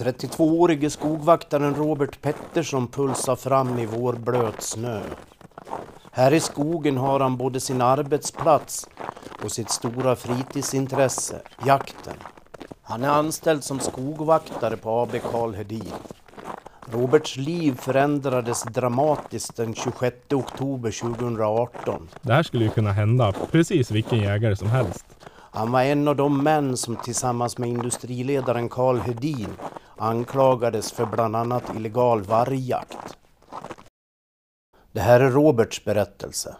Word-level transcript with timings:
32-årige 0.00 0.90
skogvaktaren 0.90 1.74
Robert 1.74 2.22
Pettersson 2.22 2.86
pulsar 2.88 3.36
fram 3.36 3.78
i 3.78 3.86
vårblöt 3.86 4.62
snö. 4.62 5.00
Här 6.10 6.32
i 6.32 6.40
skogen 6.40 6.96
har 6.96 7.20
han 7.20 7.36
både 7.36 7.60
sin 7.60 7.82
arbetsplats 7.82 8.88
och 9.44 9.52
sitt 9.52 9.70
stora 9.70 10.16
fritidsintresse, 10.16 11.40
jakten. 11.66 12.14
Han 12.82 13.04
är 13.04 13.08
anställd 13.08 13.64
som 13.64 13.80
skogvaktare 13.80 14.76
på 14.76 14.90
AB 14.90 15.22
Karl 15.32 15.54
Hedin. 15.54 15.92
Roberts 16.92 17.36
liv 17.36 17.78
förändrades 17.80 18.62
dramatiskt 18.62 19.56
den 19.56 19.74
26 19.74 20.16
oktober 20.32 20.90
2018. 20.90 22.08
Det 22.22 22.32
här 22.32 22.42
skulle 22.42 22.64
ju 22.64 22.70
kunna 22.70 22.92
hända 22.92 23.32
precis 23.50 23.90
vilken 23.90 24.18
jägare 24.18 24.56
som 24.56 24.68
helst. 24.68 25.04
Han 25.52 25.72
var 25.72 25.82
en 25.82 26.08
av 26.08 26.16
de 26.16 26.42
män 26.42 26.76
som 26.76 26.96
tillsammans 26.96 27.58
med 27.58 27.68
industriledaren 27.68 28.68
Karl 28.68 28.98
Hedin 28.98 29.48
anklagades 30.00 30.92
för 30.92 31.06
bland 31.06 31.36
annat 31.36 31.76
illegal 31.76 32.22
vargjakt. 32.22 33.16
Det 34.92 35.00
här 35.00 35.20
är 35.20 35.30
Roberts 35.30 35.84
berättelse. 35.84 36.56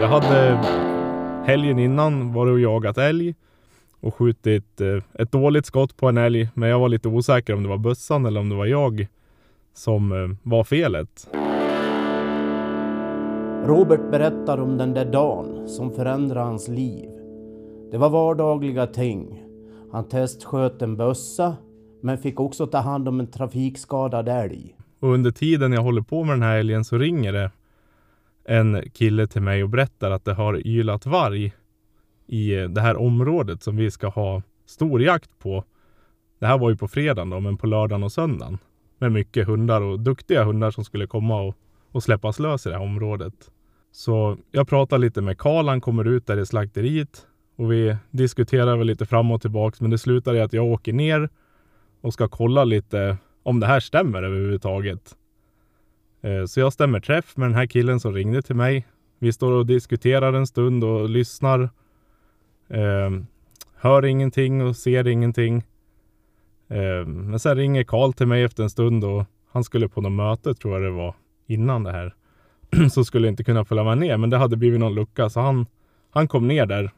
Jag 0.00 0.08
hade 0.08 0.58
helgen 1.46 1.78
innan 1.78 2.32
varit 2.32 2.52
och 2.52 2.60
jagat 2.60 2.98
älg 2.98 3.34
och 4.00 4.14
skjutit 4.14 4.80
eh, 4.80 5.22
ett 5.22 5.32
dåligt 5.32 5.66
skott 5.66 5.96
på 5.96 6.08
en 6.08 6.16
älg. 6.18 6.48
Men 6.54 6.68
jag 6.68 6.78
var 6.78 6.88
lite 6.88 7.08
osäker 7.08 7.54
om 7.54 7.62
det 7.62 7.68
var 7.68 7.78
bössan 7.78 8.26
eller 8.26 8.40
om 8.40 8.48
det 8.48 8.56
var 8.56 8.66
jag 8.66 9.06
som 9.74 10.12
eh, 10.12 10.36
var 10.42 10.64
felet. 10.64 11.28
Robert 13.66 14.10
berättar 14.10 14.58
om 14.58 14.78
den 14.78 14.94
där 14.94 15.04
dagen 15.04 15.68
som 15.68 15.92
förändrade 15.92 16.46
hans 16.46 16.68
liv. 16.68 17.10
Det 17.90 17.98
var 17.98 18.10
vardagliga 18.10 18.86
ting. 18.86 19.44
Han 19.92 20.08
testsköt 20.08 20.82
en 20.82 20.96
bössa 20.96 21.56
men 22.02 22.18
fick 22.18 22.40
också 22.40 22.66
ta 22.66 22.78
hand 22.78 23.08
om 23.08 23.20
en 23.20 23.30
trafikskadad 23.30 24.28
älg. 24.28 24.76
Och 25.00 25.08
under 25.08 25.30
tiden 25.30 25.72
jag 25.72 25.82
håller 25.82 26.02
på 26.02 26.24
med 26.24 26.34
den 26.34 26.42
här 26.42 26.58
älgen 26.58 26.84
så 26.84 26.98
ringer 26.98 27.32
det 27.32 27.50
en 28.44 28.90
kille 28.90 29.26
till 29.26 29.42
mig 29.42 29.62
och 29.62 29.68
berättar 29.68 30.10
att 30.10 30.24
det 30.24 30.34
har 30.34 30.66
ylat 30.66 31.06
varg 31.06 31.52
i 32.26 32.54
det 32.54 32.80
här 32.80 32.96
området 32.96 33.62
som 33.62 33.76
vi 33.76 33.90
ska 33.90 34.08
ha 34.08 34.42
storjakt 34.66 35.38
på. 35.38 35.64
Det 36.38 36.46
här 36.46 36.58
var 36.58 36.70
ju 36.70 36.76
på 36.76 36.88
fredagen 36.88 37.30
då, 37.30 37.40
men 37.40 37.56
på 37.56 37.66
lördagen 37.66 38.02
och 38.02 38.12
söndagen. 38.12 38.58
Med 38.98 39.12
mycket 39.12 39.46
hundar 39.46 39.80
och 39.80 40.00
duktiga 40.00 40.44
hundar 40.44 40.70
som 40.70 40.84
skulle 40.84 41.06
komma 41.06 41.42
och, 41.42 41.56
och 41.92 42.02
släppas 42.02 42.38
lös 42.38 42.66
i 42.66 42.68
det 42.68 42.74
här 42.74 42.84
området. 42.84 43.50
Så 43.92 44.36
jag 44.50 44.68
pratar 44.68 44.98
lite 44.98 45.20
med 45.20 45.38
Karl, 45.38 45.68
han 45.68 45.80
kommer 45.80 46.04
ut 46.04 46.26
där 46.26 46.38
i 46.38 46.46
slakteriet 46.46 47.26
och 47.56 47.72
vi 47.72 47.96
diskuterar 48.10 48.76
väl 48.76 48.86
lite 48.86 49.06
fram 49.06 49.30
och 49.30 49.40
tillbaks. 49.40 49.80
Men 49.80 49.90
det 49.90 49.98
slutar 49.98 50.34
i 50.34 50.40
att 50.40 50.52
jag 50.52 50.64
åker 50.64 50.92
ner 50.92 51.28
och 52.00 52.12
ska 52.12 52.28
kolla 52.28 52.64
lite 52.64 53.16
om 53.42 53.60
det 53.60 53.66
här 53.66 53.80
stämmer 53.80 54.22
överhuvudtaget. 54.22 55.16
Eh, 56.22 56.44
så 56.44 56.60
jag 56.60 56.72
stämmer 56.72 57.00
träff 57.00 57.36
med 57.36 57.48
den 57.48 57.54
här 57.54 57.66
killen 57.66 58.00
som 58.00 58.14
ringde 58.14 58.42
till 58.42 58.56
mig. 58.56 58.86
Vi 59.18 59.32
står 59.32 59.52
och 59.52 59.66
diskuterar 59.66 60.32
en 60.32 60.46
stund 60.46 60.84
och 60.84 61.08
lyssnar. 61.08 61.60
Eh, 62.68 63.10
hör 63.76 64.04
ingenting 64.04 64.62
och 64.62 64.76
ser 64.76 65.06
ingenting. 65.06 65.64
Eh, 66.68 67.06
men 67.06 67.38
sen 67.38 67.56
ringer 67.56 67.84
Karl 67.84 68.12
till 68.12 68.26
mig 68.26 68.42
efter 68.42 68.62
en 68.62 68.70
stund 68.70 69.04
och 69.04 69.24
han 69.52 69.64
skulle 69.64 69.88
på 69.88 70.00
något 70.00 70.12
möte 70.12 70.54
tror 70.54 70.74
jag 70.74 70.82
det 70.82 70.96
var 70.96 71.14
innan 71.46 71.82
det 71.82 71.92
här. 71.92 72.14
så 72.90 73.04
skulle 73.04 73.28
inte 73.28 73.44
kunna 73.44 73.64
följa 73.64 73.84
med 73.84 73.98
ner 73.98 74.16
men 74.16 74.30
det 74.30 74.36
hade 74.36 74.56
blivit 74.56 74.80
någon 74.80 74.94
lucka 74.94 75.30
så 75.30 75.40
han, 75.40 75.66
han 76.10 76.28
kom 76.28 76.48
ner 76.48 76.66
där. 76.66 76.90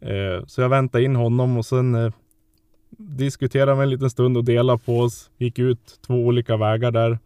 Eh, 0.00 0.44
så 0.46 0.60
jag 0.60 0.68
väntade 0.68 1.04
in 1.04 1.16
honom 1.16 1.56
och 1.56 1.66
sen 1.66 1.94
eh, 1.94 2.12
diskuterade 2.90 3.74
vi 3.74 3.82
en 3.82 3.90
liten 3.90 4.10
stund 4.10 4.36
och 4.36 4.44
delade 4.44 4.78
på 4.78 5.00
oss. 5.00 5.30
Gick 5.36 5.58
ut 5.58 5.98
två 6.06 6.14
olika 6.14 6.56
vägar 6.56 6.90
där 6.90 7.18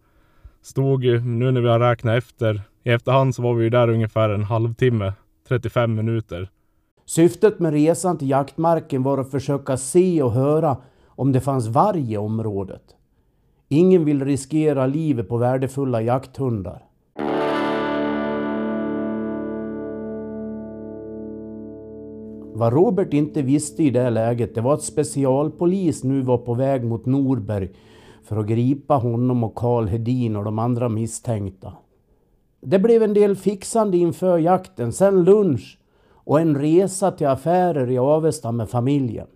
stod 0.61 1.03
nu 1.25 1.51
när 1.51 1.61
vi 1.61 1.67
har 1.67 1.79
räknat 1.79 2.17
efter, 2.17 2.61
i 2.83 2.89
efterhand 2.89 3.35
så 3.35 3.41
var 3.41 3.53
vi 3.53 3.63
ju 3.63 3.69
där 3.69 3.89
ungefär 3.89 4.29
en 4.29 4.43
halvtimme, 4.43 5.13
35 5.47 5.95
minuter. 5.95 6.49
Syftet 7.05 7.59
med 7.59 7.73
resan 7.73 8.17
till 8.17 8.29
jaktmarken 8.29 9.03
var 9.03 9.17
att 9.17 9.31
försöka 9.31 9.77
se 9.77 10.21
och 10.21 10.31
höra 10.31 10.77
om 11.15 11.31
det 11.31 11.41
fanns 11.41 11.67
varg 11.67 12.13
i 12.13 12.17
området. 12.17 12.95
Ingen 13.69 14.05
vill 14.05 14.25
riskera 14.25 14.87
livet 14.87 15.29
på 15.29 15.37
värdefulla 15.37 16.01
jakthundar. 16.01 16.83
Vad 22.55 22.73
Robert 22.73 23.13
inte 23.13 23.41
visste 23.41 23.83
i 23.83 23.89
det 23.89 24.09
läget 24.09 24.55
det 24.55 24.61
var 24.61 24.73
att 24.73 24.83
specialpolis 24.83 26.03
nu 26.03 26.21
var 26.21 26.37
på 26.37 26.53
väg 26.53 26.83
mot 26.83 27.05
Norberg 27.05 27.69
för 28.23 28.37
att 28.37 28.47
gripa 28.47 28.95
honom 28.95 29.43
och 29.43 29.55
Karl 29.55 29.87
Hedin 29.87 30.35
och 30.35 30.43
de 30.43 30.59
andra 30.59 30.89
misstänkta. 30.89 31.73
Det 32.61 32.79
blev 32.79 33.03
en 33.03 33.13
del 33.13 33.35
fixande 33.35 33.97
inför 33.97 34.37
jakten, 34.37 34.93
sen 34.93 35.23
lunch 35.23 35.79
och 36.13 36.39
en 36.39 36.57
resa 36.57 37.11
till 37.11 37.27
affärer 37.27 37.91
i 37.91 37.97
Avesta 37.97 38.51
med 38.51 38.69
familjen. 38.69 39.27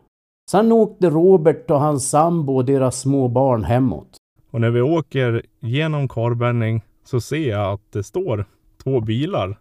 Sen 0.51 0.71
åkte 0.71 1.09
Robert 1.09 1.71
och 1.71 1.79
hans 1.79 2.09
sambo 2.09 2.55
och 2.55 2.65
deras 2.65 2.99
små 2.99 3.27
barn 3.27 3.63
hemåt. 3.63 4.17
Och 4.51 4.61
när 4.61 4.69
vi 4.69 4.81
åker 4.81 5.41
genom 5.59 6.07
Karlbänning 6.07 6.81
så 7.03 7.21
ser 7.21 7.49
jag 7.49 7.73
att 7.73 7.91
det 7.91 8.03
står 8.03 8.45
två 8.83 9.01
bilar 9.01 9.59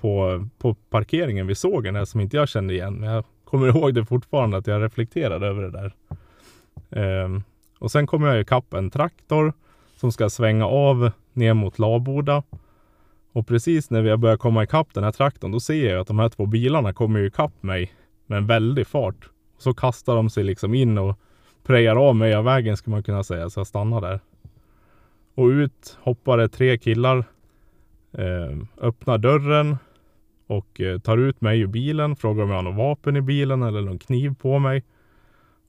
på, 0.00 0.44
på 0.58 0.74
parkeringen 0.74 1.46
vid 1.46 1.58
sågen 1.58 1.96
här 1.96 2.04
som 2.04 2.20
inte 2.20 2.36
jag 2.36 2.48
kände 2.48 2.74
igen. 2.74 2.94
Men 2.94 3.10
jag 3.10 3.24
kommer 3.44 3.68
ihåg 3.76 3.94
det 3.94 4.04
fortfarande 4.04 4.56
att 4.56 4.66
jag 4.66 4.82
reflekterade 4.82 5.46
över 5.46 5.62
det 5.62 5.70
där. 5.70 5.94
Ehm, 6.90 7.42
och 7.78 7.90
sen 7.90 8.06
kommer 8.06 8.28
jag 8.28 8.40
ikapp 8.40 8.74
en 8.74 8.90
traktor 8.90 9.52
som 9.96 10.12
ska 10.12 10.30
svänga 10.30 10.66
av 10.66 11.10
ner 11.32 11.54
mot 11.54 11.78
Laboda. 11.78 12.42
Och 13.32 13.46
precis 13.46 13.90
när 13.90 14.02
vi 14.02 14.10
har 14.10 14.16
börjat 14.16 14.40
komma 14.40 14.62
ikapp 14.62 14.94
den 14.94 15.04
här 15.04 15.12
traktorn, 15.12 15.52
då 15.52 15.60
ser 15.60 15.90
jag 15.90 16.00
att 16.00 16.06
de 16.08 16.18
här 16.18 16.28
två 16.28 16.46
bilarna 16.46 16.92
kommer 16.92 17.20
ikapp 17.20 17.62
mig 17.62 17.92
med 18.26 18.38
en 18.38 18.46
väldig 18.46 18.86
fart. 18.86 19.30
Så 19.60 19.74
kastar 19.74 20.16
de 20.16 20.30
sig 20.30 20.44
liksom 20.44 20.74
in 20.74 20.98
och 20.98 21.18
prejar 21.62 21.96
av 21.96 22.16
mig 22.16 22.34
av 22.34 22.44
vägen 22.44 22.76
skulle 22.76 22.94
man 22.94 23.02
kunna 23.02 23.24
säga, 23.24 23.50
så 23.50 23.60
jag 23.60 23.66
stannar 23.66 24.00
där. 24.00 24.20
Och 25.34 25.46
ut 25.46 25.98
hoppar 26.00 26.48
tre 26.48 26.78
killar, 26.78 27.24
eh, 28.12 28.58
öppnar 28.80 29.18
dörren 29.18 29.76
och 30.46 30.80
eh, 30.80 30.98
tar 30.98 31.18
ut 31.18 31.40
mig 31.40 31.60
ur 31.60 31.66
bilen, 31.66 32.16
frågar 32.16 32.44
om 32.44 32.50
jag 32.50 32.56
har 32.56 32.62
något 32.62 32.76
vapen 32.76 33.16
i 33.16 33.20
bilen 33.20 33.62
eller 33.62 33.80
någon 33.80 33.98
kniv 33.98 34.34
på 34.34 34.58
mig. 34.58 34.84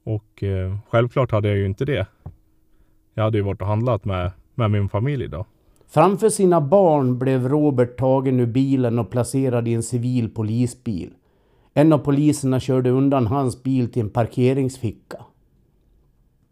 Och 0.03 0.43
eh, 0.43 0.77
självklart 0.89 1.31
hade 1.31 1.47
jag 1.47 1.57
ju 1.57 1.65
inte 1.65 1.85
det. 1.85 2.07
Jag 3.13 3.23
hade 3.23 3.37
ju 3.37 3.43
varit 3.43 3.61
och 3.61 3.67
handlat 3.67 4.05
med, 4.05 4.31
med 4.55 4.71
min 4.71 4.89
familj 4.89 5.27
då. 5.27 5.45
Framför 5.87 6.29
sina 6.29 6.61
barn 6.61 7.19
blev 7.19 7.49
Robert 7.49 7.97
tagen 7.97 8.39
ur 8.39 8.45
bilen 8.45 8.99
och 8.99 9.09
placerad 9.09 9.67
i 9.67 9.73
en 9.73 9.83
civil 9.83 10.29
polisbil. 10.29 11.13
En 11.73 11.93
av 11.93 11.97
poliserna 11.97 12.59
körde 12.59 12.89
undan 12.89 13.27
hans 13.27 13.63
bil 13.63 13.91
till 13.91 14.01
en 14.01 14.09
parkeringsficka. 14.09 15.17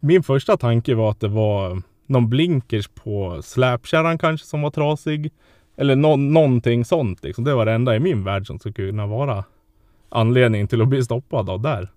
Min 0.00 0.22
första 0.22 0.56
tanke 0.56 0.94
var 0.94 1.10
att 1.10 1.20
det 1.20 1.28
var 1.28 1.82
någon 2.06 2.28
blinkers 2.30 2.88
på 2.88 3.42
släpkärran 3.42 4.18
kanske 4.18 4.46
som 4.46 4.62
var 4.62 4.70
trasig. 4.70 5.32
Eller 5.76 5.96
no 5.96 6.16
någonting 6.16 6.84
sånt 6.84 7.24
liksom. 7.24 7.44
Det 7.44 7.54
var 7.54 7.66
det 7.66 7.72
enda 7.72 7.96
i 7.96 8.00
min 8.00 8.24
värld 8.24 8.46
som 8.46 8.58
skulle 8.58 8.72
kunna 8.72 9.06
vara 9.06 9.44
anledningen 10.08 10.68
till 10.68 10.82
att 10.82 10.88
bli 10.88 11.04
stoppad 11.04 11.50
av 11.50 11.60
där. 11.60 11.88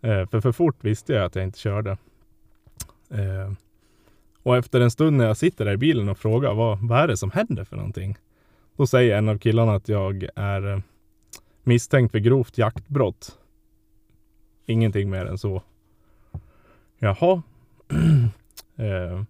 Eh, 0.00 0.28
för 0.28 0.40
för 0.40 0.52
fort 0.52 0.76
visste 0.80 1.12
jag 1.12 1.24
att 1.24 1.34
jag 1.34 1.44
inte 1.44 1.58
körde. 1.58 1.90
Eh, 3.10 3.52
och 4.42 4.56
efter 4.56 4.80
en 4.80 4.90
stund 4.90 5.16
när 5.16 5.26
jag 5.26 5.36
sitter 5.36 5.64
där 5.64 5.72
i 5.72 5.76
bilen 5.76 6.08
och 6.08 6.18
frågar 6.18 6.54
vad, 6.54 6.88
vad 6.88 6.98
är 7.00 7.08
det 7.08 7.16
som 7.16 7.30
händer 7.30 7.64
för 7.64 7.76
någonting? 7.76 8.16
Då 8.76 8.86
säger 8.86 9.18
en 9.18 9.28
av 9.28 9.38
killarna 9.38 9.74
att 9.74 9.88
jag 9.88 10.26
är 10.36 10.72
eh, 10.72 10.80
misstänkt 11.66 12.12
för 12.12 12.18
grovt 12.18 12.58
jaktbrott. 12.58 13.38
Ingenting 14.66 15.10
mer 15.10 15.26
än 15.26 15.38
så. 15.38 15.62
Jaha. 16.98 17.42
eh, 18.76 19.22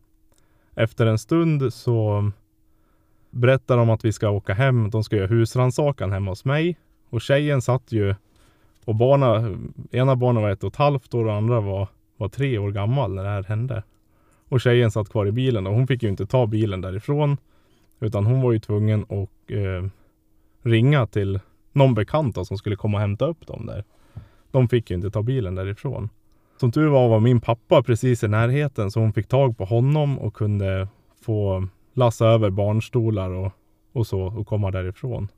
efter 0.74 1.06
en 1.06 1.18
stund 1.18 1.74
så 1.74 2.30
berättar 3.30 3.76
de 3.76 3.90
att 3.90 4.04
vi 4.04 4.12
ska 4.12 4.30
åka 4.30 4.54
hem. 4.54 4.90
De 4.90 5.04
ska 5.04 5.16
göra 5.16 5.26
husrannsakan 5.26 6.12
hemma 6.12 6.30
hos 6.30 6.44
mig. 6.44 6.76
Och 7.10 7.20
tjejen 7.20 7.62
satt 7.62 7.92
ju 7.92 8.14
och 8.84 8.94
barna, 8.94 9.58
ena 9.90 10.16
barnet 10.16 10.42
var 10.42 10.50
ett 10.50 10.64
och 10.64 10.72
ett 10.72 10.76
halvt 10.76 11.14
år 11.14 11.24
och 11.24 11.34
andra 11.34 11.60
var, 11.60 11.88
var 12.16 12.28
tre 12.28 12.58
år 12.58 12.70
gammal 12.70 13.14
när 13.14 13.24
det 13.24 13.30
här 13.30 13.42
hände. 13.42 13.82
Och 14.48 14.60
tjejen 14.60 14.90
satt 14.90 15.08
kvar 15.08 15.26
i 15.26 15.32
bilen 15.32 15.66
och 15.66 15.74
hon 15.74 15.86
fick 15.86 16.02
ju 16.02 16.08
inte 16.08 16.26
ta 16.26 16.46
bilen 16.46 16.80
därifrån. 16.80 17.36
Utan 18.00 18.26
hon 18.26 18.40
var 18.40 18.52
ju 18.52 18.58
tvungen 18.58 19.02
att 19.02 19.50
eh, 19.50 19.90
ringa 20.62 21.06
till 21.06 21.40
någon 21.76 21.94
bekant 21.94 22.46
som 22.46 22.58
skulle 22.58 22.76
komma 22.76 22.96
och 22.96 23.00
hämta 23.00 23.26
upp 23.26 23.46
dem 23.46 23.66
där. 23.66 23.84
De 24.50 24.68
fick 24.68 24.90
ju 24.90 24.96
inte 24.96 25.10
ta 25.10 25.22
bilen 25.22 25.54
därifrån. 25.54 26.08
Som 26.60 26.72
tur 26.72 26.88
var 26.88 27.08
var 27.08 27.20
min 27.20 27.40
pappa 27.40 27.82
precis 27.82 28.24
i 28.24 28.28
närheten 28.28 28.90
så 28.90 29.00
hon 29.00 29.12
fick 29.12 29.28
tag 29.28 29.58
på 29.58 29.64
honom 29.64 30.18
och 30.18 30.34
kunde 30.34 30.88
få 31.22 31.68
lassa 31.94 32.26
över 32.26 32.50
barnstolar 32.50 33.30
och, 33.30 33.52
och 33.92 34.06
så 34.06 34.20
och 34.20 34.46
komma 34.46 34.70
därifrån. 34.70 35.28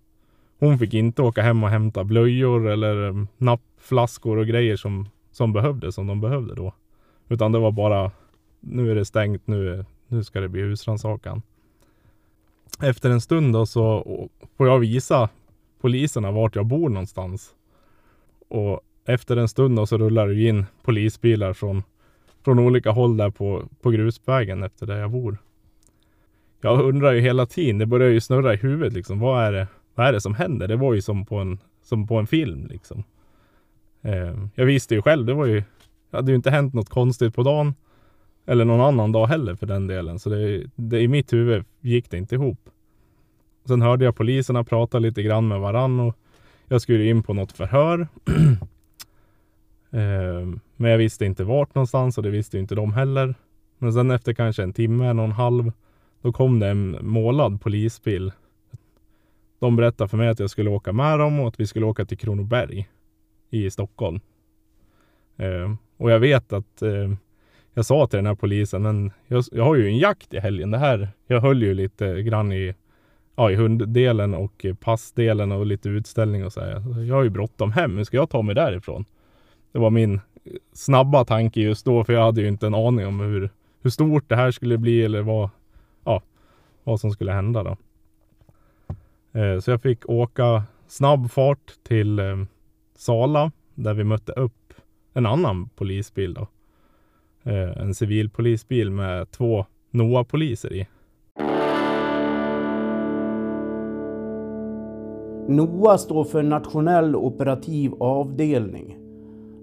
Hon 0.58 0.78
fick 0.78 0.94
inte 0.94 1.22
åka 1.22 1.42
hem 1.42 1.64
och 1.64 1.70
hämta 1.70 2.04
blöjor 2.04 2.68
eller 2.68 3.08
mm, 3.08 3.28
nappflaskor 3.36 4.36
och 4.36 4.46
grejer 4.46 4.76
som, 4.76 5.08
som 5.30 5.52
behövdes, 5.52 5.94
som 5.94 6.06
de 6.06 6.20
behövde 6.20 6.54
då. 6.54 6.72
Utan 7.28 7.52
det 7.52 7.58
var 7.58 7.72
bara, 7.72 8.10
nu 8.60 8.90
är 8.90 8.94
det 8.94 9.04
stängt, 9.04 9.46
nu, 9.46 9.84
nu 10.08 10.24
ska 10.24 10.40
det 10.40 10.48
bli 10.48 10.62
husrannsakan. 10.62 11.42
Efter 12.82 13.10
en 13.10 13.20
stund 13.20 13.52
då 13.52 13.66
så 13.66 14.04
får 14.56 14.68
jag 14.68 14.78
visa 14.78 15.28
poliserna 15.80 16.30
vart 16.30 16.56
jag 16.56 16.66
bor 16.66 16.88
någonstans. 16.88 17.54
Och 18.48 18.80
efter 19.04 19.36
en 19.36 19.48
stund 19.48 19.76
då 19.76 19.86
så 19.86 19.98
rullar 19.98 20.28
det 20.28 20.42
in 20.42 20.66
polisbilar 20.82 21.52
från, 21.52 21.82
från 22.44 22.58
olika 22.58 22.90
håll 22.90 23.16
där 23.16 23.30
på, 23.30 23.68
på 23.82 23.90
grusvägen 23.90 24.62
efter 24.62 24.86
där 24.86 24.96
jag 24.96 25.10
bor. 25.10 25.38
Jag 26.60 26.80
undrar 26.80 27.12
ju 27.12 27.20
hela 27.20 27.46
tiden, 27.46 27.78
det 27.78 27.86
börjar 27.86 28.10
ju 28.10 28.20
snurra 28.20 28.54
i 28.54 28.56
huvudet 28.56 28.92
liksom. 28.92 29.20
Vad 29.20 29.44
är 29.44 29.52
det, 29.52 29.66
vad 29.94 30.06
är 30.06 30.12
det 30.12 30.20
som 30.20 30.34
händer? 30.34 30.68
Det 30.68 30.76
var 30.76 30.94
ju 30.94 31.02
som 31.02 31.26
på 31.26 31.36
en, 31.36 31.58
som 31.82 32.06
på 32.06 32.16
en 32.16 32.26
film 32.26 32.66
liksom. 32.66 33.04
Eh, 34.02 34.44
jag 34.54 34.66
visste 34.66 34.94
ju 34.94 35.02
själv, 35.02 35.26
det 35.26 35.34
var 35.34 35.46
ju, 35.46 35.62
det 36.10 36.16
hade 36.16 36.32
ju 36.32 36.36
inte 36.36 36.50
hänt 36.50 36.74
något 36.74 36.88
konstigt 36.88 37.34
på 37.34 37.42
dagen. 37.42 37.74
Eller 38.46 38.64
någon 38.64 38.80
annan 38.80 39.12
dag 39.12 39.26
heller 39.26 39.54
för 39.54 39.66
den 39.66 39.86
delen. 39.86 40.18
Så 40.18 40.30
det, 40.30 40.64
det, 40.76 41.00
i 41.00 41.08
mitt 41.08 41.32
huvud 41.32 41.64
gick 41.80 42.10
det 42.10 42.18
inte 42.18 42.34
ihop. 42.34 42.70
Sen 43.68 43.82
hörde 43.82 44.04
jag 44.04 44.16
poliserna 44.16 44.64
prata 44.64 44.98
lite 44.98 45.22
grann 45.22 45.48
med 45.48 45.60
varann 45.60 46.00
och 46.00 46.16
jag 46.68 46.82
skulle 46.82 47.04
in 47.04 47.22
på 47.22 47.34
något 47.34 47.52
förhör. 47.52 48.00
eh, 49.90 50.58
men 50.76 50.90
jag 50.90 50.98
visste 50.98 51.24
inte 51.24 51.44
vart 51.44 51.74
någonstans 51.74 52.18
och 52.18 52.24
det 52.24 52.30
visste 52.30 52.58
inte 52.58 52.74
de 52.74 52.92
heller. 52.92 53.34
Men 53.78 53.92
sen 53.92 54.10
efter 54.10 54.32
kanske 54.32 54.62
en 54.62 54.72
timme, 54.72 55.06
en 55.06 55.18
och 55.18 55.24
en 55.24 55.32
halv, 55.32 55.72
då 56.22 56.32
kom 56.32 56.58
det 56.58 56.68
en 56.68 56.98
målad 57.00 57.60
polisbil. 57.60 58.32
De 59.58 59.76
berättade 59.76 60.08
för 60.08 60.16
mig 60.16 60.28
att 60.28 60.40
jag 60.40 60.50
skulle 60.50 60.70
åka 60.70 60.92
med 60.92 61.18
dem 61.18 61.40
och 61.40 61.48
att 61.48 61.60
vi 61.60 61.66
skulle 61.66 61.86
åka 61.86 62.04
till 62.04 62.18
Kronoberg 62.18 62.88
i 63.50 63.70
Stockholm. 63.70 64.20
Eh, 65.36 65.74
och 65.96 66.10
jag 66.10 66.20
vet 66.20 66.52
att 66.52 66.82
eh, 66.82 67.12
jag 67.74 67.84
sa 67.84 68.06
till 68.06 68.16
den 68.16 68.26
här 68.26 68.34
polisen, 68.34 68.82
men 68.82 69.12
jag, 69.26 69.44
jag, 69.52 69.64
har 69.64 69.76
ju 69.76 69.86
en 69.86 69.98
jakt 69.98 70.34
i 70.34 70.38
helgen. 70.38 70.70
Det 70.70 70.78
här, 70.78 71.08
jag 71.26 71.40
höll 71.40 71.62
ju 71.62 71.74
lite 71.74 72.22
grann 72.22 72.52
i, 72.52 72.74
ja, 73.38 73.50
i 73.50 73.54
hunddelen 73.54 74.34
och 74.34 74.66
passdelen 74.80 75.52
och 75.52 75.66
lite 75.66 75.88
utställning 75.88 76.44
och 76.44 76.52
så 76.52 76.60
här. 76.60 77.04
Jag 77.04 77.14
har 77.14 77.22
ju 77.22 77.30
bråttom 77.30 77.72
hem. 77.72 77.96
Hur 77.96 78.04
ska 78.04 78.16
jag 78.16 78.30
ta 78.30 78.42
mig 78.42 78.54
därifrån? 78.54 79.04
Det 79.72 79.78
var 79.78 79.90
min 79.90 80.20
snabba 80.72 81.24
tanke 81.24 81.60
just 81.60 81.84
då, 81.84 82.04
för 82.04 82.12
jag 82.12 82.24
hade 82.24 82.40
ju 82.40 82.48
inte 82.48 82.66
en 82.66 82.74
aning 82.74 83.06
om 83.06 83.20
hur, 83.20 83.50
hur 83.82 83.90
stort 83.90 84.28
det 84.28 84.36
här 84.36 84.50
skulle 84.50 84.78
bli 84.78 85.04
eller 85.04 85.22
vad, 85.22 85.50
ja, 86.04 86.22
vad 86.84 87.00
som 87.00 87.10
skulle 87.10 87.32
hända 87.32 87.62
då. 87.62 87.76
Eh, 89.40 89.60
så 89.60 89.70
jag 89.70 89.82
fick 89.82 90.08
åka 90.08 90.62
snabb 90.86 91.30
fart 91.30 91.72
till 91.82 92.18
eh, 92.18 92.36
Sala 92.96 93.52
där 93.74 93.94
vi 93.94 94.04
mötte 94.04 94.32
upp 94.32 94.74
en 95.14 95.26
annan 95.26 95.68
polisbil 95.68 96.34
då. 96.34 96.46
Eh, 97.42 97.82
en 97.82 97.94
civil 97.94 98.30
polisbil 98.30 98.90
med 98.90 99.30
två 99.30 99.66
NOA-poliser 99.90 100.72
i. 100.72 100.86
NOA 105.48 105.98
står 105.98 106.24
för 106.24 106.42
Nationell 106.42 107.16
operativ 107.16 107.94
avdelning. 108.02 108.96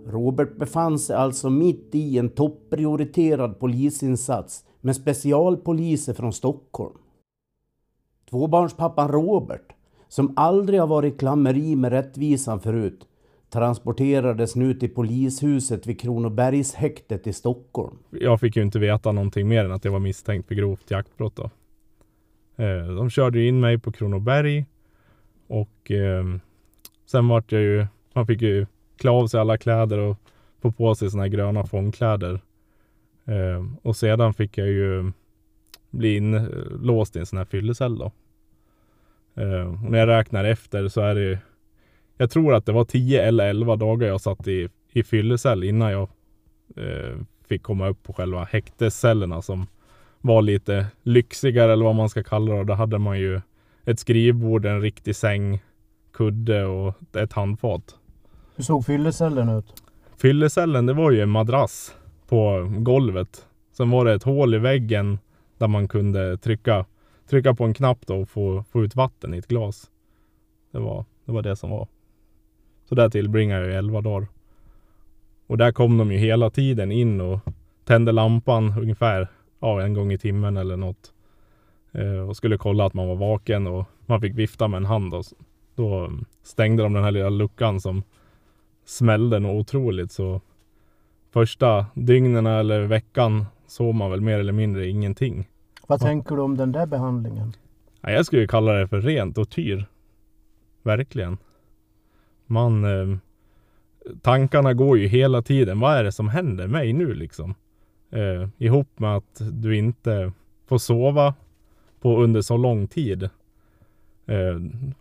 Robert 0.07 0.57
befann 0.57 0.99
sig 0.99 1.15
alltså 1.15 1.49
mitt 1.49 1.89
i 1.95 2.17
en 2.17 2.29
topprioriterad 2.29 3.59
polisinsats 3.59 4.65
med 4.81 4.95
specialpoliser 4.95 6.13
från 6.13 6.33
Stockholm. 6.33 6.97
Tvåbarnspappan 8.29 9.11
Robert, 9.11 9.73
som 10.07 10.33
aldrig 10.35 10.79
har 10.79 10.87
varit 10.87 11.13
i 11.13 11.17
klammeri 11.17 11.75
med 11.75 11.91
rättvisan 11.91 12.59
förut, 12.59 13.07
transporterades 13.49 14.55
nu 14.55 14.73
till 14.73 14.93
polishuset 14.93 15.87
vid 15.87 15.99
Kronobergshäktet 15.99 17.27
i 17.27 17.33
Stockholm. 17.33 17.97
Jag 18.09 18.39
fick 18.39 18.55
ju 18.55 18.61
inte 18.61 18.79
veta 18.79 19.11
någonting 19.11 19.47
mer 19.47 19.65
än 19.65 19.71
att 19.71 19.85
jag 19.85 19.91
var 19.91 19.99
misstänkt 19.99 20.47
för 20.47 20.55
grovt 20.55 20.91
jaktbrott. 20.91 21.35
Då. 21.35 21.49
Eh, 22.63 22.95
de 22.95 23.09
körde 23.09 23.43
in 23.43 23.59
mig 23.59 23.79
på 23.79 23.91
Kronoberg 23.91 24.65
och 25.47 25.91
eh, 25.91 26.25
sen 27.05 27.27
vart 27.27 27.51
jag 27.51 27.61
ju, 27.61 27.85
man 28.13 28.27
fick 28.27 28.41
ju 28.41 28.65
klä 28.97 29.11
av 29.11 29.27
sig 29.27 29.39
alla 29.39 29.57
kläder 29.57 29.97
och 29.97 30.17
få 30.61 30.71
på 30.71 30.95
sig 30.95 31.09
såna 31.09 31.23
här 31.23 31.29
gröna 31.29 31.65
fångkläder. 31.65 32.39
Eh, 33.25 33.65
och 33.81 33.95
sedan 33.95 34.33
fick 34.33 34.57
jag 34.57 34.67
ju 34.67 35.11
bli 35.89 36.15
inlåst 36.15 37.15
i 37.15 37.19
en 37.19 37.25
sån 37.25 37.37
här 37.37 37.45
fyllecell 37.45 37.97
då. 37.97 38.11
Ehm, 39.35 39.85
och 39.85 39.91
när 39.91 39.99
jag 39.99 40.07
räknar 40.07 40.43
efter 40.43 40.87
så 40.87 41.01
är 41.01 41.15
det 41.15 41.39
jag 42.17 42.29
tror 42.29 42.53
att 42.53 42.65
det 42.65 42.71
var 42.71 42.85
10 42.85 43.23
eller 43.23 43.47
11 43.47 43.75
dagar 43.75 44.07
jag 44.07 44.21
satt 44.21 44.47
i, 44.47 44.69
i 44.91 45.03
fyllecell 45.03 45.63
innan 45.63 45.91
jag 45.91 46.09
eh, 46.75 47.17
fick 47.47 47.63
komma 47.63 47.87
upp 47.87 48.03
på 48.03 48.13
själva 48.13 48.43
häktescellerna 48.43 49.41
som 49.41 49.67
var 50.21 50.41
lite 50.41 50.85
lyxigare 51.03 51.73
eller 51.73 51.85
vad 51.85 51.95
man 51.95 52.09
ska 52.09 52.23
kalla 52.23 52.55
det. 52.55 52.63
Då 52.63 52.73
hade 52.73 52.97
man 52.97 53.19
ju 53.19 53.41
ett 53.85 53.99
skrivbord, 53.99 54.65
en 54.65 54.81
riktig 54.81 55.15
säng, 55.15 55.59
kudde 56.13 56.65
och 56.65 57.15
ett 57.15 57.33
handfat. 57.33 57.95
Hur 58.55 58.63
såg 58.63 58.85
fyllecellen 58.85 59.49
ut? 59.49 59.83
Fyllecellen, 60.17 60.85
det 60.85 60.93
var 60.93 61.11
ju 61.11 61.21
en 61.21 61.29
madrass 61.29 61.95
på 62.27 62.71
golvet. 62.77 63.47
Sen 63.71 63.89
var 63.89 64.05
det 64.05 64.13
ett 64.13 64.23
hål 64.23 64.55
i 64.55 64.57
väggen 64.57 65.19
där 65.57 65.67
man 65.67 65.87
kunde 65.87 66.37
trycka, 66.37 66.85
trycka 67.29 67.53
på 67.53 67.63
en 67.63 67.73
knapp 67.73 68.07
då 68.07 68.21
och 68.21 68.29
få, 68.29 68.63
få 68.71 68.83
ut 68.83 68.95
vatten 68.95 69.33
i 69.33 69.37
ett 69.37 69.47
glas. 69.47 69.91
Det 70.71 70.79
var, 70.79 71.05
det 71.25 71.31
var 71.31 71.41
det 71.41 71.55
som 71.55 71.69
var. 71.69 71.87
Så 72.89 72.95
där 72.95 73.09
tillbringade 73.09 73.65
jag 73.65 73.75
11 73.75 74.01
dagar. 74.01 74.27
Och 75.47 75.57
där 75.57 75.71
kom 75.71 75.97
de 75.97 76.11
ju 76.11 76.17
hela 76.17 76.49
tiden 76.49 76.91
in 76.91 77.21
och 77.21 77.39
tände 77.83 78.11
lampan 78.11 78.73
ungefär 78.81 79.27
ja, 79.59 79.81
en 79.81 79.93
gång 79.93 80.11
i 80.11 80.17
timmen 80.17 80.57
eller 80.57 80.77
något. 80.77 81.13
Eh, 81.95 82.29
och 82.29 82.37
skulle 82.37 82.57
kolla 82.57 82.85
att 82.85 82.93
man 82.93 83.07
var 83.07 83.15
vaken 83.15 83.67
och 83.67 83.85
man 84.05 84.21
fick 84.21 84.35
vifta 84.35 84.67
med 84.67 84.77
en 84.77 84.85
hand. 84.85 85.13
Och 85.13 85.25
då 85.75 86.11
stängde 86.43 86.83
de 86.83 86.93
den 86.93 87.03
här 87.03 87.11
lilla 87.11 87.29
luckan 87.29 87.81
som 87.81 88.03
smällde 88.85 89.39
något 89.39 89.59
otroligt. 89.59 90.11
Så 90.11 90.41
första 91.33 91.85
dygnen 91.93 92.45
eller 92.45 92.81
veckan 92.81 93.45
sov 93.67 93.95
man 93.95 94.11
väl 94.11 94.21
mer 94.21 94.39
eller 94.39 94.53
mindre 94.53 94.87
ingenting. 94.87 95.49
Vad 95.87 96.01
ja. 96.01 96.05
tänker 96.05 96.35
du 96.35 96.41
om 96.41 96.57
den 96.57 96.71
där 96.71 96.85
behandlingen? 96.85 97.53
Ja, 98.01 98.11
jag 98.11 98.25
skulle 98.25 98.47
kalla 98.47 98.73
det 98.73 98.87
för 98.87 99.01
rent 99.01 99.37
och 99.37 99.49
tyr. 99.49 99.85
Verkligen. 100.83 101.37
Man... 102.45 102.83
Eh, 102.83 103.17
tankarna 104.21 104.73
går 104.73 104.97
ju 104.97 105.07
hela 105.07 105.41
tiden. 105.41 105.79
Vad 105.79 105.97
är 105.97 106.03
det 106.03 106.11
som 106.11 106.29
händer 106.29 106.67
mig 106.67 106.93
nu 106.93 107.13
liksom? 107.13 107.55
Eh, 108.11 108.49
ihop 108.57 108.99
med 108.99 109.15
att 109.15 109.41
du 109.51 109.77
inte 109.77 110.31
får 110.67 110.77
sova 110.77 111.33
på 112.05 112.17
under 112.17 112.41
så 112.41 112.57
lång 112.57 112.87
tid. 112.87 113.23
Eh, 114.25 114.59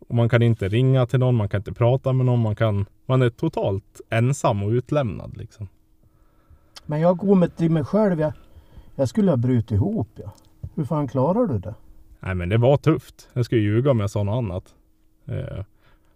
man 0.09 0.29
kan 0.29 0.43
inte 0.43 0.69
ringa 0.69 1.07
till 1.07 1.19
någon, 1.19 1.35
man 1.35 1.49
kan 1.49 1.61
inte 1.61 1.73
prata 1.73 2.13
med 2.13 2.27
någon, 2.27 2.41
man 2.41 2.57
kan... 2.57 2.87
Man 3.07 3.23
är 3.23 3.31
totalt 3.31 4.01
ensam 4.11 4.63
och 4.63 4.71
utlämnad 4.71 5.37
liksom. 5.37 5.69
Men 6.87 7.01
jag 7.01 7.17
går 7.17 7.35
med 7.35 7.57
till 7.57 7.71
mig 7.71 7.85
själv. 7.85 8.21
Jag, 8.21 8.33
jag 8.95 9.09
skulle 9.09 9.31
ha 9.31 9.37
brutit 9.37 9.71
ihop 9.71 10.09
ja. 10.15 10.35
Hur 10.75 10.85
fan 10.85 11.09
klarar 11.09 11.47
du 11.47 11.59
det? 11.59 11.75
Nej 12.21 12.35
men 12.35 12.49
det 12.49 12.57
var 12.57 12.77
tufft. 12.77 13.29
Jag 13.33 13.45
skulle 13.45 13.61
ljuga 13.61 13.91
om 13.91 14.01
jag 14.01 14.11
sa 14.11 14.23
något 14.23 14.39
annat. 14.39 14.75
Eh, 15.27 15.65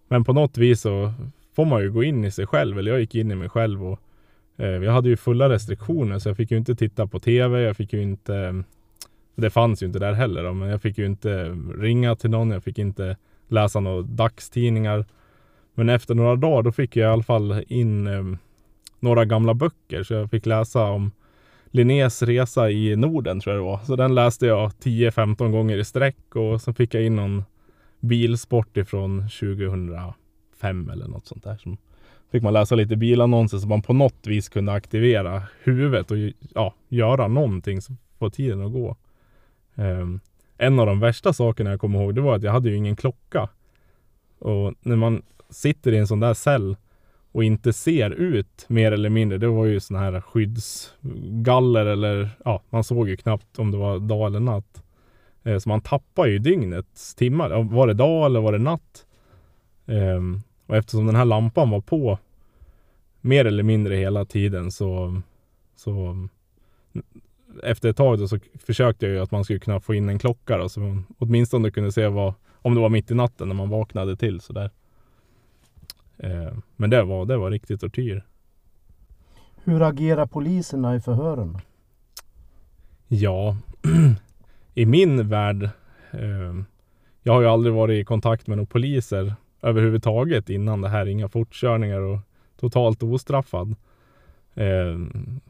men 0.09 0.25
på 0.25 0.33
något 0.33 0.59
vis 0.59 0.80
så 0.80 1.12
får 1.57 1.64
man 1.64 1.83
ju 1.83 1.92
gå 1.92 2.02
in 2.02 2.25
i 2.25 2.30
sig 2.30 2.47
själv. 2.47 2.78
Eller 2.78 2.90
jag 2.90 3.00
gick 3.00 3.14
in 3.14 3.30
i 3.30 3.35
mig 3.35 3.49
själv 3.49 3.87
och 3.87 4.00
eh, 4.57 4.66
jag 4.66 4.92
hade 4.92 5.09
ju 5.09 5.16
fulla 5.16 5.49
restriktioner 5.49 6.18
så 6.18 6.28
jag 6.28 6.37
fick 6.37 6.50
ju 6.50 6.57
inte 6.57 6.75
titta 6.75 7.07
på 7.07 7.21
TV. 7.21 7.61
Jag 7.61 7.76
fick 7.76 7.92
ju 7.92 8.02
inte 8.02 8.64
det 9.40 9.50
fanns 9.50 9.83
ju 9.83 9.87
inte 9.87 9.99
där 9.99 10.12
heller 10.12 10.42
då, 10.45 10.52
men 10.52 10.68
jag 10.68 10.83
fick 10.83 10.99
ju 10.99 11.07
inte 11.07 11.57
ringa 11.78 12.16
till 12.16 12.30
någon. 12.30 12.50
Jag 12.50 12.64
fick 12.64 12.78
inte 12.78 13.16
läsa 13.49 13.80
några 13.80 14.02
dagstidningar. 14.02 15.04
Men 15.75 15.88
efter 15.88 16.14
några 16.14 16.37
dagar 16.37 16.62
då 16.62 16.73
fick 16.73 16.97
jag 16.97 17.11
i 17.11 17.12
alla 17.12 17.23
fall 17.23 17.64
in 17.68 18.07
eh, 18.07 18.38
några 19.00 19.25
gamla 19.25 19.54
böcker. 19.54 20.02
Så 20.02 20.14
jag 20.14 20.30
fick 20.30 20.47
läsa 20.47 20.83
om 20.83 21.11
Linnés 21.71 22.23
resa 22.23 22.71
i 22.71 22.97
Norden 22.97 23.40
tror 23.40 23.54
jag 23.57 23.64
det 23.64 23.71
var. 23.71 23.80
Så 23.85 23.97
den 23.97 24.14
läste 24.14 24.47
jag 24.47 24.71
10-15 24.71 25.50
gånger 25.50 25.78
i 25.78 25.85
sträck 25.85 26.37
och 26.37 26.61
så 26.62 26.73
fick 26.73 26.95
jag 26.95 27.02
in 27.02 27.16
någon 27.16 27.45
bilsport 28.00 28.76
ifrån 28.76 29.28
2005 29.40 30.90
eller 30.90 31.09
något 31.09 31.26
sånt 31.26 31.45
där. 31.45 31.57
Så 31.57 31.76
fick 32.33 32.42
man 32.42 32.52
läsa 32.52 32.75
lite 32.75 32.97
bilannonser 32.97 33.59
så 33.59 33.68
man 33.68 33.83
på 33.83 33.92
något 33.92 34.26
vis 34.26 34.49
kunde 34.49 34.73
aktivera 34.73 35.42
huvudet 35.62 36.11
och 36.11 36.16
ja, 36.54 36.75
göra 36.88 37.28
någonting 37.28 37.83
så 37.83 37.92
få 38.18 38.30
tiden 38.30 38.66
att 38.66 38.73
gå. 38.73 38.97
Um, 39.78 40.20
en 40.56 40.78
av 40.78 40.87
de 40.87 41.00
värsta 41.00 41.32
sakerna 41.32 41.70
jag 41.70 41.80
kommer 41.80 42.02
ihåg 42.02 42.14
det 42.14 42.20
var 42.20 42.37
att 42.37 42.42
jag 42.42 42.52
hade 42.52 42.68
ju 42.70 42.76
ingen 42.76 42.97
klocka. 42.97 43.49
Och 44.38 44.75
när 44.80 44.97
man 44.97 45.23
sitter 45.50 45.92
i 45.92 45.99
en 45.99 46.06
sån 46.06 46.20
där 46.20 46.35
cell 46.35 46.76
och 47.32 47.44
inte 47.44 47.73
ser 47.73 48.11
ut 48.11 48.64
mer 48.68 48.92
eller 48.92 49.11
mindre. 49.11 49.38
Det 49.38 49.49
var 49.49 49.66
ju 49.66 49.80
såna 49.80 50.00
här 50.00 50.20
skyddsgaller 50.20 51.87
eller 51.87 52.28
ja, 52.44 52.62
man 52.70 52.85
såg 52.85 53.08
ju 53.08 53.16
knappt 53.16 53.58
om 53.58 53.70
det 53.70 53.76
var 53.76 53.99
dag 53.99 54.26
eller 54.26 54.40
natt. 54.40 54.82
Ehm, 55.44 55.61
så 55.61 55.68
man 55.68 55.80
tappar 55.80 56.26
ju 56.26 56.38
dygnets 56.38 57.14
timmar. 57.14 57.62
Var 57.62 57.87
det 57.87 57.94
dag 57.94 58.26
eller 58.26 58.40
var 58.40 58.52
det 58.52 58.58
natt? 58.58 59.06
Ehm, 59.87 60.40
och 60.66 60.76
eftersom 60.76 61.06
den 61.06 61.16
här 61.16 61.25
lampan 61.25 61.70
var 61.70 61.80
på 61.80 62.18
mer 63.20 63.44
eller 63.44 63.62
mindre 63.62 63.97
hela 63.97 64.25
tiden 64.25 64.73
så, 64.73 65.20
så 65.76 66.28
efter 67.62 67.88
ett 67.88 67.96
tag 67.96 68.18
då 68.18 68.28
så 68.28 68.38
försökte 68.66 69.06
jag 69.06 69.14
ju 69.14 69.20
att 69.20 69.30
man 69.30 69.44
skulle 69.44 69.58
kunna 69.58 69.80
få 69.80 69.94
in 69.94 70.08
en 70.08 70.18
klocka 70.18 70.56
då, 70.56 70.68
så 70.68 70.80
man 70.80 71.06
åtminstone 71.18 71.70
kunde 71.70 71.92
se 71.92 72.08
vad, 72.08 72.34
om 72.52 72.74
det 72.74 72.80
var 72.80 72.88
mitt 72.88 73.10
i 73.10 73.14
natten 73.14 73.48
när 73.48 73.54
man 73.54 73.68
vaknade 73.68 74.16
till 74.16 74.40
sådär. 74.40 74.70
Eh, 76.18 76.52
men 76.76 76.90
det 76.90 77.02
var, 77.02 77.24
det 77.24 77.36
var 77.36 77.50
riktigt 77.50 77.80
tortyr. 77.80 78.24
Hur 79.64 79.82
agerar 79.82 80.26
poliserna 80.26 80.96
i 80.96 81.00
förhören? 81.00 81.58
Ja, 83.08 83.56
i 84.74 84.86
min 84.86 85.28
värld. 85.28 85.70
Eh, 86.10 86.54
jag 87.22 87.32
har 87.32 87.40
ju 87.40 87.46
aldrig 87.48 87.74
varit 87.74 88.02
i 88.02 88.04
kontakt 88.04 88.46
med 88.46 88.56
några 88.56 88.66
poliser 88.66 89.34
överhuvudtaget 89.62 90.50
innan 90.50 90.80
det 90.80 90.88
här. 90.88 91.06
Inga 91.06 91.28
fortkörningar 91.28 92.00
och 92.00 92.18
totalt 92.60 93.02
ostraffad. 93.02 93.76
Eh, 94.58 94.98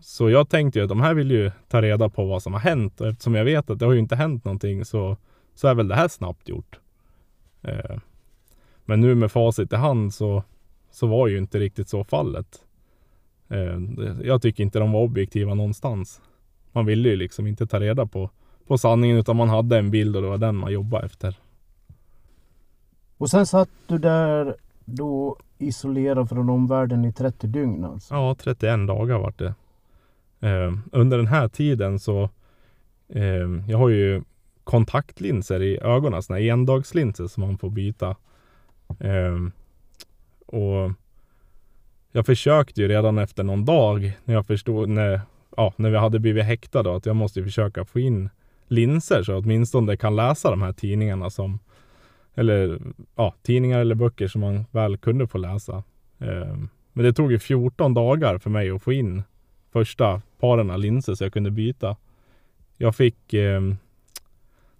så 0.00 0.30
jag 0.30 0.48
tänkte 0.48 0.78
ju 0.78 0.82
att 0.82 0.88
de 0.88 1.00
här 1.00 1.14
vill 1.14 1.30
ju 1.30 1.50
ta 1.68 1.82
reda 1.82 2.08
på 2.08 2.24
vad 2.24 2.42
som 2.42 2.52
har 2.52 2.60
hänt. 2.60 3.00
Och 3.00 3.06
eftersom 3.06 3.34
jag 3.34 3.44
vet 3.44 3.70
att 3.70 3.78
det 3.78 3.86
har 3.86 3.92
ju 3.92 3.98
inte 3.98 4.16
hänt 4.16 4.44
någonting 4.44 4.84
så, 4.84 5.16
så 5.54 5.68
är 5.68 5.74
väl 5.74 5.88
det 5.88 5.94
här 5.94 6.08
snabbt 6.08 6.48
gjort. 6.48 6.78
Eh, 7.62 7.96
men 8.84 9.00
nu 9.00 9.14
med 9.14 9.32
facit 9.32 9.72
i 9.72 9.76
hand 9.76 10.14
så, 10.14 10.44
så 10.90 11.06
var 11.06 11.28
ju 11.28 11.38
inte 11.38 11.58
riktigt 11.58 11.88
så 11.88 12.04
fallet. 12.04 12.64
Eh, 13.48 13.80
jag 14.22 14.42
tycker 14.42 14.62
inte 14.62 14.78
de 14.78 14.92
var 14.92 15.00
objektiva 15.00 15.54
någonstans. 15.54 16.20
Man 16.72 16.86
ville 16.86 17.08
ju 17.08 17.16
liksom 17.16 17.46
inte 17.46 17.66
ta 17.66 17.80
reda 17.80 18.06
på, 18.06 18.30
på 18.66 18.78
sanningen 18.78 19.16
utan 19.16 19.36
man 19.36 19.48
hade 19.48 19.78
en 19.78 19.90
bild 19.90 20.16
och 20.16 20.22
det 20.22 20.28
var 20.28 20.38
den 20.38 20.56
man 20.56 20.72
jobbade 20.72 21.06
efter. 21.06 21.38
Och 23.16 23.30
sen 23.30 23.46
satt 23.46 23.70
du 23.86 23.98
där 23.98 24.56
då 24.84 25.36
isolerad 25.58 26.28
från 26.28 26.50
omvärlden 26.50 27.04
i 27.04 27.12
30 27.12 27.46
dygn 27.46 27.84
alltså? 27.84 28.14
Ja, 28.14 28.36
31 28.38 28.86
dagar 28.86 29.18
vart 29.18 29.38
det. 29.38 29.54
Eh, 30.40 30.72
under 30.92 31.16
den 31.16 31.26
här 31.26 31.48
tiden 31.48 31.98
så 31.98 32.30
eh, 33.08 33.48
Jag 33.68 33.78
har 33.78 33.88
ju 33.88 34.22
kontaktlinser 34.64 35.62
i 35.62 35.78
ögonen, 35.78 36.22
sådana 36.22 36.40
endagslinser 36.40 37.26
som 37.26 37.40
man 37.40 37.58
får 37.58 37.70
byta. 37.70 38.16
Eh, 39.00 39.38
och 40.46 40.92
jag 42.12 42.26
försökte 42.26 42.80
ju 42.80 42.88
redan 42.88 43.18
efter 43.18 43.44
någon 43.44 43.64
dag 43.64 44.12
när 44.24 44.34
jag 44.34 44.46
förstod, 44.46 44.88
när, 44.88 45.20
ja, 45.56 45.72
när 45.76 45.90
vi 45.90 45.96
hade 45.96 46.18
blivit 46.18 46.44
häktade, 46.44 46.96
att 46.96 47.06
jag 47.06 47.16
måste 47.16 47.42
försöka 47.42 47.84
få 47.84 48.00
in 48.00 48.30
linser 48.68 49.22
så 49.22 49.32
jag 49.32 49.38
åtminstone 49.38 49.96
kan 49.96 50.16
läsa 50.16 50.50
de 50.50 50.62
här 50.62 50.72
tidningarna 50.72 51.30
som 51.30 51.58
eller 52.38 52.78
ja, 53.16 53.34
tidningar 53.42 53.80
eller 53.80 53.94
böcker 53.94 54.28
som 54.28 54.40
man 54.40 54.64
väl 54.70 54.96
kunde 54.96 55.26
få 55.26 55.38
läsa. 55.38 55.82
Ehm, 56.18 56.68
men 56.92 57.04
det 57.04 57.12
tog 57.12 57.32
ju 57.32 57.38
14 57.38 57.94
dagar 57.94 58.38
för 58.38 58.50
mig 58.50 58.70
att 58.70 58.82
få 58.82 58.92
in 58.92 59.22
första 59.72 60.22
paren 60.40 60.70
av 60.70 60.78
linser 60.78 61.14
så 61.14 61.24
jag 61.24 61.32
kunde 61.32 61.50
byta. 61.50 61.96
Jag 62.76 62.96
fick 62.96 63.34
eh, 63.34 63.60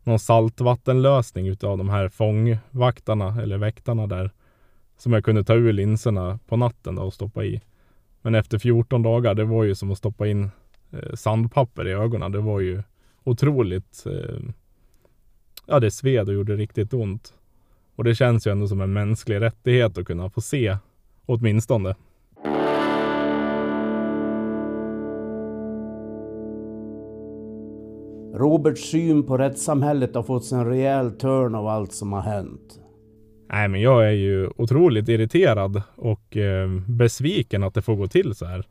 någon 0.05 0.19
saltvattenlösning 0.19 1.49
utav 1.49 1.79
de 1.79 1.89
här 1.89 2.09
fångvaktarna 2.09 3.43
eller 3.43 3.59
väktarna 3.59 4.07
där 4.07 4.31
som 4.97 5.13
jag 5.13 5.25
kunde 5.25 5.45
ta 5.45 5.55
ur 5.55 5.73
linserna 5.73 6.39
på 6.47 6.57
natten 6.57 6.95
då 6.95 7.03
och 7.03 7.15
stoppa 7.15 7.45
i. 7.45 7.61
Men 8.23 8.35
efter 8.35 8.59
14 8.59 9.03
dagar, 9.03 9.35
det 9.35 9.45
var 9.45 9.65
ju 9.65 9.75
som 9.75 9.91
att 9.91 9.99
stoppa 9.99 10.27
in 10.27 10.51
eh, 10.91 11.15
sandpapper 11.15 11.89
i 11.89 11.93
ögonen. 11.93 12.33
Det 12.33 12.41
var 12.41 12.61
ju 12.61 12.83
otroligt. 13.25 14.05
Eh, 14.07 14.41
ja, 15.67 15.81
det 15.81 15.91
sved 15.91 16.29
och 16.29 16.35
gjorde 16.35 16.57
riktigt 16.57 16.95
ont. 16.95 17.35
Och 17.99 18.05
det 18.05 18.15
känns 18.15 18.47
ju 18.47 18.51
ändå 18.51 18.69
som 18.69 18.81
en 18.81 18.93
mänsklig 18.93 19.41
rättighet 19.41 19.99
att 19.99 20.05
kunna 20.05 20.31
få 20.31 20.41
se 20.41 20.77
åtminstone. 21.27 21.95
Roberts 28.35 28.91
syn 28.91 29.23
på 29.23 29.39
rättssamhället 29.39 30.15
har 30.15 30.23
fått 30.23 30.45
sig 30.45 30.59
en 30.59 30.67
rejäl 30.67 31.11
törn 31.11 31.55
av 31.55 31.67
allt 31.67 31.93
som 31.93 32.13
har 32.13 32.21
hänt. 32.21 32.81
Nej, 33.49 33.69
men 33.69 33.81
jag 33.81 34.07
är 34.07 34.13
ju 34.13 34.51
otroligt 34.57 35.09
irriterad 35.09 35.83
och 35.97 36.37
eh, 36.37 36.69
besviken 36.87 37.63
att 37.63 37.75
det 37.75 37.83
får 37.83 37.97
gå 37.97 38.07
till 38.07 38.35
så 38.35 38.47
här. 38.47 38.65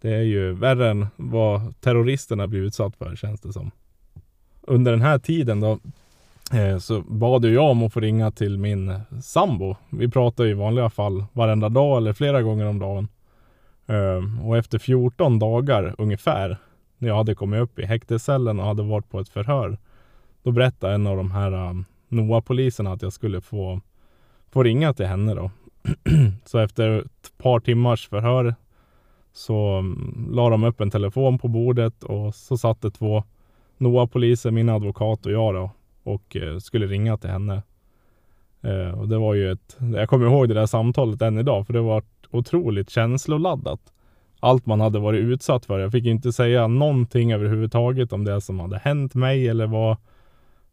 Det 0.00 0.14
är 0.14 0.22
ju 0.22 0.52
värre 0.52 0.90
än 0.90 1.06
vad 1.16 1.80
terroristerna 1.80 2.46
blir 2.46 2.60
utsatt 2.60 2.96
för 2.96 3.16
känns 3.16 3.40
det 3.40 3.52
som. 3.52 3.70
Under 4.62 4.90
den 4.90 5.02
här 5.02 5.18
tiden 5.18 5.60
då 5.60 5.78
Eh, 6.52 6.78
så 6.78 7.00
bad 7.00 7.44
jag 7.44 7.70
om 7.70 7.82
att 7.82 7.92
få 7.92 8.00
ringa 8.00 8.30
till 8.30 8.58
min 8.58 9.00
sambo. 9.22 9.76
Vi 9.90 10.08
pratar 10.08 10.46
i 10.46 10.52
vanliga 10.52 10.90
fall 10.90 11.24
varenda 11.32 11.68
dag 11.68 11.96
eller 11.96 12.12
flera 12.12 12.42
gånger 12.42 12.66
om 12.66 12.78
dagen. 12.78 13.08
Ehm, 13.86 14.40
och 14.40 14.56
efter 14.56 14.78
14 14.78 15.38
dagar 15.38 15.94
ungefär, 15.98 16.56
när 16.98 17.08
jag 17.08 17.16
hade 17.16 17.34
kommit 17.34 17.60
upp 17.60 17.78
i 17.78 17.86
häktescellen 17.86 18.60
och 18.60 18.66
hade 18.66 18.82
varit 18.82 19.10
på 19.10 19.20
ett 19.20 19.28
förhör, 19.28 19.78
då 20.42 20.50
berättade 20.50 20.94
en 20.94 21.06
av 21.06 21.16
de 21.16 21.30
här 21.30 21.52
ehm, 21.52 21.84
NOA-poliserna 22.08 22.92
att 22.92 23.02
jag 23.02 23.12
skulle 23.12 23.40
få, 23.40 23.80
få 24.50 24.62
ringa 24.62 24.94
till 24.94 25.06
henne 25.06 25.34
då. 25.34 25.50
så 26.44 26.58
efter 26.58 26.98
ett 26.98 27.32
par 27.38 27.60
timmars 27.60 28.08
förhör 28.08 28.54
så 29.32 29.78
mm, 29.78 30.28
la 30.32 30.50
de 30.50 30.64
upp 30.64 30.80
en 30.80 30.90
telefon 30.90 31.38
på 31.38 31.48
bordet 31.48 32.04
och 32.04 32.34
så 32.34 32.56
satt 32.56 32.82
det 32.82 32.90
två 32.90 33.24
NOA-poliser, 33.78 34.50
min 34.50 34.68
advokat 34.68 35.26
och 35.26 35.32
jag 35.32 35.54
då 35.54 35.70
och 36.06 36.36
eh, 36.36 36.58
skulle 36.58 36.86
ringa 36.86 37.16
till 37.16 37.30
henne. 37.30 37.62
Eh, 38.62 39.00
och 39.00 39.08
det 39.08 39.18
var 39.18 39.34
ju 39.34 39.52
ett, 39.52 39.76
jag 39.94 40.08
kommer 40.08 40.26
ihåg 40.26 40.48
det 40.48 40.54
där 40.54 40.66
samtalet 40.66 41.22
än 41.22 41.38
idag, 41.38 41.66
för 41.66 41.72
det 41.72 41.80
var 41.80 42.02
otroligt 42.30 42.90
känsloladdat. 42.90 43.80
Allt 44.40 44.66
man 44.66 44.80
hade 44.80 44.98
varit 44.98 45.20
utsatt 45.20 45.66
för. 45.66 45.78
Jag 45.78 45.92
fick 45.92 46.06
inte 46.06 46.32
säga 46.32 46.66
någonting 46.66 47.32
överhuvudtaget 47.32 48.12
om 48.12 48.24
det 48.24 48.40
som 48.40 48.60
hade 48.60 48.78
hänt 48.78 49.14
mig 49.14 49.48
eller 49.48 49.66
vad, 49.66 49.96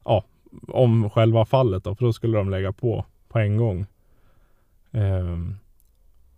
ja, 0.06 0.24
om 0.68 1.10
själva 1.10 1.46
fallet 1.46 1.84
då, 1.84 1.96
för 1.96 2.06
då 2.06 2.14
skulle 2.14 2.38
de 2.38 2.50
lägga 2.50 2.72
på 2.74 3.06
på 3.30 3.40
en 3.40 3.58
gång. 3.58 3.86
Ehm, 4.92 5.56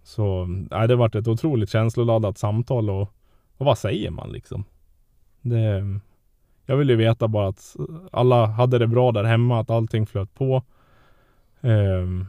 så 0.04 0.46
nej, 0.46 0.88
det 0.88 0.96
varit 0.96 1.16
ett 1.16 1.28
otroligt 1.28 1.70
känsloladdat 1.70 2.38
samtal 2.38 2.90
och, 2.90 3.14
och 3.58 3.66
vad 3.66 3.78
säger 3.78 4.12
man 4.12 4.32
liksom? 4.32 4.64
Det, 5.42 6.00
jag 6.66 6.78
ville 6.78 6.96
veta 6.96 7.28
bara 7.28 7.48
att 7.48 7.76
alla 8.12 8.46
hade 8.46 8.80
det 8.80 8.88
bra 8.88 9.12
där 9.12 9.24
hemma, 9.24 9.60
att 9.60 9.70
allting 9.70 10.06
flöt 10.06 10.34
på. 10.34 10.64
Um, 11.62 12.28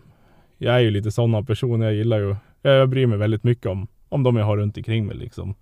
jag 0.59 0.75
är 0.75 0.81
ju 0.81 0.91
lite 0.91 1.11
sådana 1.11 1.43
personer. 1.43 1.87
Jag 1.87 1.95
gillar 1.95 2.19
ju, 2.19 2.37
jag 2.63 2.89
bryr 2.89 3.07
mig 3.07 3.19
väldigt 3.19 3.45
mycket 3.45 3.67
om, 3.67 3.87
om 4.09 4.23
de 4.23 4.37
jag 4.37 4.45
har 4.45 4.57
runt 4.57 4.77
omkring 4.77 5.07
mig 5.07 5.17
liksom. 5.17 5.55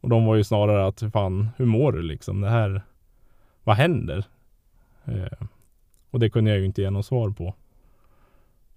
Och 0.00 0.08
de 0.08 0.24
var 0.24 0.36
ju 0.36 0.44
snarare 0.44 0.86
att, 0.86 1.02
fan, 1.12 1.48
hur 1.56 1.66
mår 1.66 1.92
du 1.92 2.02
liksom? 2.02 2.40
Det 2.40 2.48
här, 2.48 2.82
vad 3.64 3.76
händer? 3.76 4.24
Uh, 5.08 5.46
och 6.10 6.20
det 6.20 6.30
kunde 6.30 6.50
jag 6.50 6.60
ju 6.60 6.66
inte 6.66 6.82
ge 6.82 6.90
något 6.90 7.06
svar 7.06 7.30
på. 7.30 7.54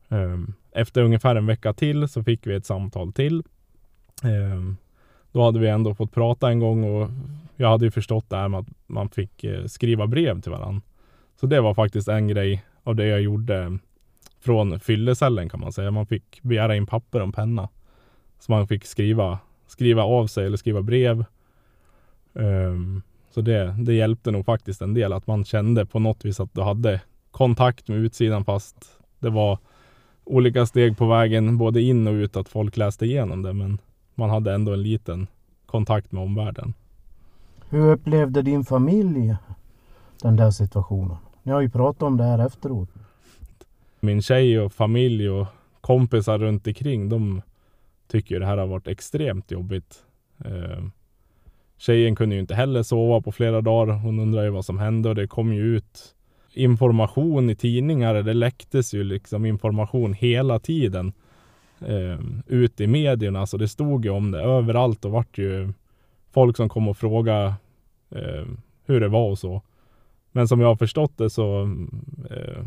Um, 0.07 0.53
efter 0.71 1.03
ungefär 1.03 1.35
en 1.35 1.45
vecka 1.45 1.73
till 1.73 2.07
så 2.07 2.23
fick 2.23 2.47
vi 2.47 2.55
ett 2.55 2.65
samtal 2.65 3.13
till. 3.13 3.43
Då 5.31 5.43
hade 5.43 5.59
vi 5.59 5.67
ändå 5.67 5.95
fått 5.95 6.11
prata 6.11 6.49
en 6.49 6.59
gång 6.59 6.83
och 6.83 7.09
jag 7.57 7.69
hade 7.69 7.85
ju 7.85 7.91
förstått 7.91 8.29
det 8.29 8.37
här 8.37 8.47
med 8.47 8.59
att 8.59 8.67
man 8.87 9.09
fick 9.09 9.43
eh, 9.43 9.65
skriva 9.65 10.07
brev 10.07 10.41
till 10.41 10.51
varandra. 10.51 10.81
Så 11.39 11.47
det 11.47 11.61
var 11.61 11.73
faktiskt 11.73 12.07
en 12.07 12.27
grej 12.27 12.65
av 12.83 12.95
det 12.95 13.05
jag 13.05 13.21
gjorde 13.21 13.77
från 14.39 14.79
fyllecellen 14.79 15.49
kan 15.49 15.59
man 15.59 15.73
säga. 15.73 15.91
Man 15.91 16.05
fick 16.05 16.41
begära 16.41 16.75
in 16.75 16.85
papper 16.85 17.21
och 17.21 17.35
penna. 17.35 17.69
Så 18.39 18.51
man 18.51 18.67
fick 18.67 18.85
skriva, 18.85 19.39
skriva 19.67 20.03
av 20.03 20.27
sig 20.27 20.45
eller 20.45 20.57
skriva 20.57 20.81
brev. 20.81 21.25
Um, 22.33 23.01
så 23.29 23.41
det, 23.41 23.75
det 23.79 23.93
hjälpte 23.93 24.31
nog 24.31 24.45
faktiskt 24.45 24.81
en 24.81 24.93
del 24.93 25.13
att 25.13 25.27
man 25.27 25.45
kände 25.45 25.85
på 25.85 25.99
något 25.99 26.25
vis 26.25 26.39
att 26.39 26.53
du 26.53 26.61
hade 26.61 27.01
kontakt 27.31 27.87
med 27.87 27.97
utsidan 27.97 28.45
fast 28.45 28.99
det 29.19 29.29
var 29.29 29.57
olika 30.23 30.65
steg 30.65 30.97
på 30.97 31.07
vägen 31.07 31.57
både 31.57 31.81
in 31.81 32.07
och 32.07 32.13
ut 32.13 32.37
att 32.37 32.49
folk 32.49 32.77
läste 32.77 33.05
igenom 33.05 33.41
det. 33.41 33.53
Men 33.53 33.77
man 34.15 34.29
hade 34.29 34.53
ändå 34.53 34.73
en 34.73 34.83
liten 34.83 35.27
kontakt 35.65 36.11
med 36.11 36.23
omvärlden. 36.23 36.73
Hur 37.69 37.91
upplevde 37.91 38.41
din 38.41 38.63
familj 38.63 39.35
den 40.21 40.35
där 40.35 40.51
situationen? 40.51 41.17
Ni 41.43 41.51
har 41.51 41.61
ju 41.61 41.69
pratat 41.69 42.03
om 42.03 42.17
det 42.17 42.23
här 42.23 42.45
efteråt. 42.45 42.89
Min 43.99 44.21
tjej 44.21 44.59
och 44.59 44.73
familj 44.73 45.29
och 45.29 45.47
kompisar 45.81 46.37
runt 46.37 46.67
omkring 46.67 47.09
de 47.09 47.41
tycker 48.07 48.39
det 48.39 48.45
här 48.45 48.57
har 48.57 48.67
varit 48.67 48.87
extremt 48.87 49.51
jobbigt. 49.51 49.95
Eh, 50.45 50.83
tjejen 51.77 52.15
kunde 52.15 52.35
ju 52.35 52.41
inte 52.41 52.55
heller 52.55 52.83
sova 52.83 53.21
på 53.21 53.31
flera 53.31 53.61
dagar. 53.61 53.93
Hon 53.93 54.19
undrar 54.19 54.43
ju 54.43 54.49
vad 54.49 54.65
som 54.65 54.77
hände 54.77 55.09
och 55.09 55.15
det 55.15 55.27
kom 55.27 55.53
ju 55.53 55.61
ut 55.61 56.15
information 56.53 57.49
i 57.49 57.55
tidningar. 57.55 58.13
Det 58.13 58.33
läcktes 58.33 58.93
ju 58.93 59.03
liksom 59.03 59.45
information 59.45 60.13
hela 60.13 60.59
tiden 60.59 61.13
eh, 61.79 62.19
ut 62.47 62.81
i 62.81 62.87
medierna. 62.87 63.45
Så 63.47 63.57
det 63.57 63.67
stod 63.67 64.05
ju 64.05 64.11
om 64.11 64.31
det 64.31 64.41
överallt 64.41 65.05
och 65.05 65.11
vart 65.11 65.37
ju 65.37 65.73
folk 66.37 66.57
som 66.57 66.69
kom 66.69 66.87
och 66.87 66.97
frågade 66.97 67.53
eh, 68.09 68.45
hur 68.85 68.99
det 68.99 69.07
var 69.07 69.29
och 69.29 69.39
så. 69.39 69.61
Men 70.31 70.47
som 70.47 70.61
jag 70.61 70.67
har 70.67 70.75
förstått 70.75 71.17
det 71.17 71.29
så 71.29 71.61
eh, 72.29 72.65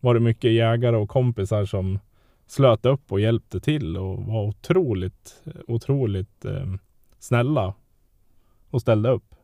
var 0.00 0.14
det 0.14 0.20
mycket 0.20 0.52
jägare 0.52 0.96
och 0.96 1.08
kompisar 1.08 1.64
som 1.64 1.98
slöt 2.46 2.86
upp 2.86 3.12
och 3.12 3.20
hjälpte 3.20 3.60
till 3.60 3.96
och 3.96 4.24
var 4.24 4.42
otroligt, 4.42 5.42
otroligt 5.66 6.44
eh, 6.44 6.74
snälla 7.18 7.74
och 8.70 8.80
ställde 8.80 9.10
upp. 9.10 9.34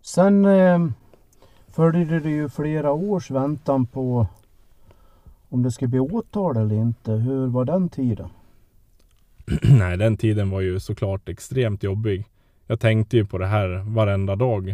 Sen 0.00 0.44
eh, 0.44 0.86
följde 1.66 2.20
det 2.20 2.30
ju 2.30 2.48
flera 2.48 2.92
års 2.92 3.30
väntan 3.30 3.86
på 3.86 4.26
om 5.48 5.62
det 5.62 5.70
skulle 5.70 5.88
bli 5.88 6.00
åtal 6.00 6.56
eller 6.56 6.76
inte. 6.76 7.12
Hur 7.12 7.46
var 7.46 7.64
den 7.64 7.88
tiden? 7.88 8.28
Nej, 9.62 9.96
den 9.96 10.16
tiden 10.16 10.50
var 10.50 10.60
ju 10.60 10.80
såklart 10.80 11.28
extremt 11.28 11.82
jobbig. 11.82 12.24
Jag 12.66 12.80
tänkte 12.80 13.16
ju 13.16 13.24
på 13.24 13.38
det 13.38 13.46
här 13.46 13.84
varenda 13.86 14.36
dag. 14.36 14.68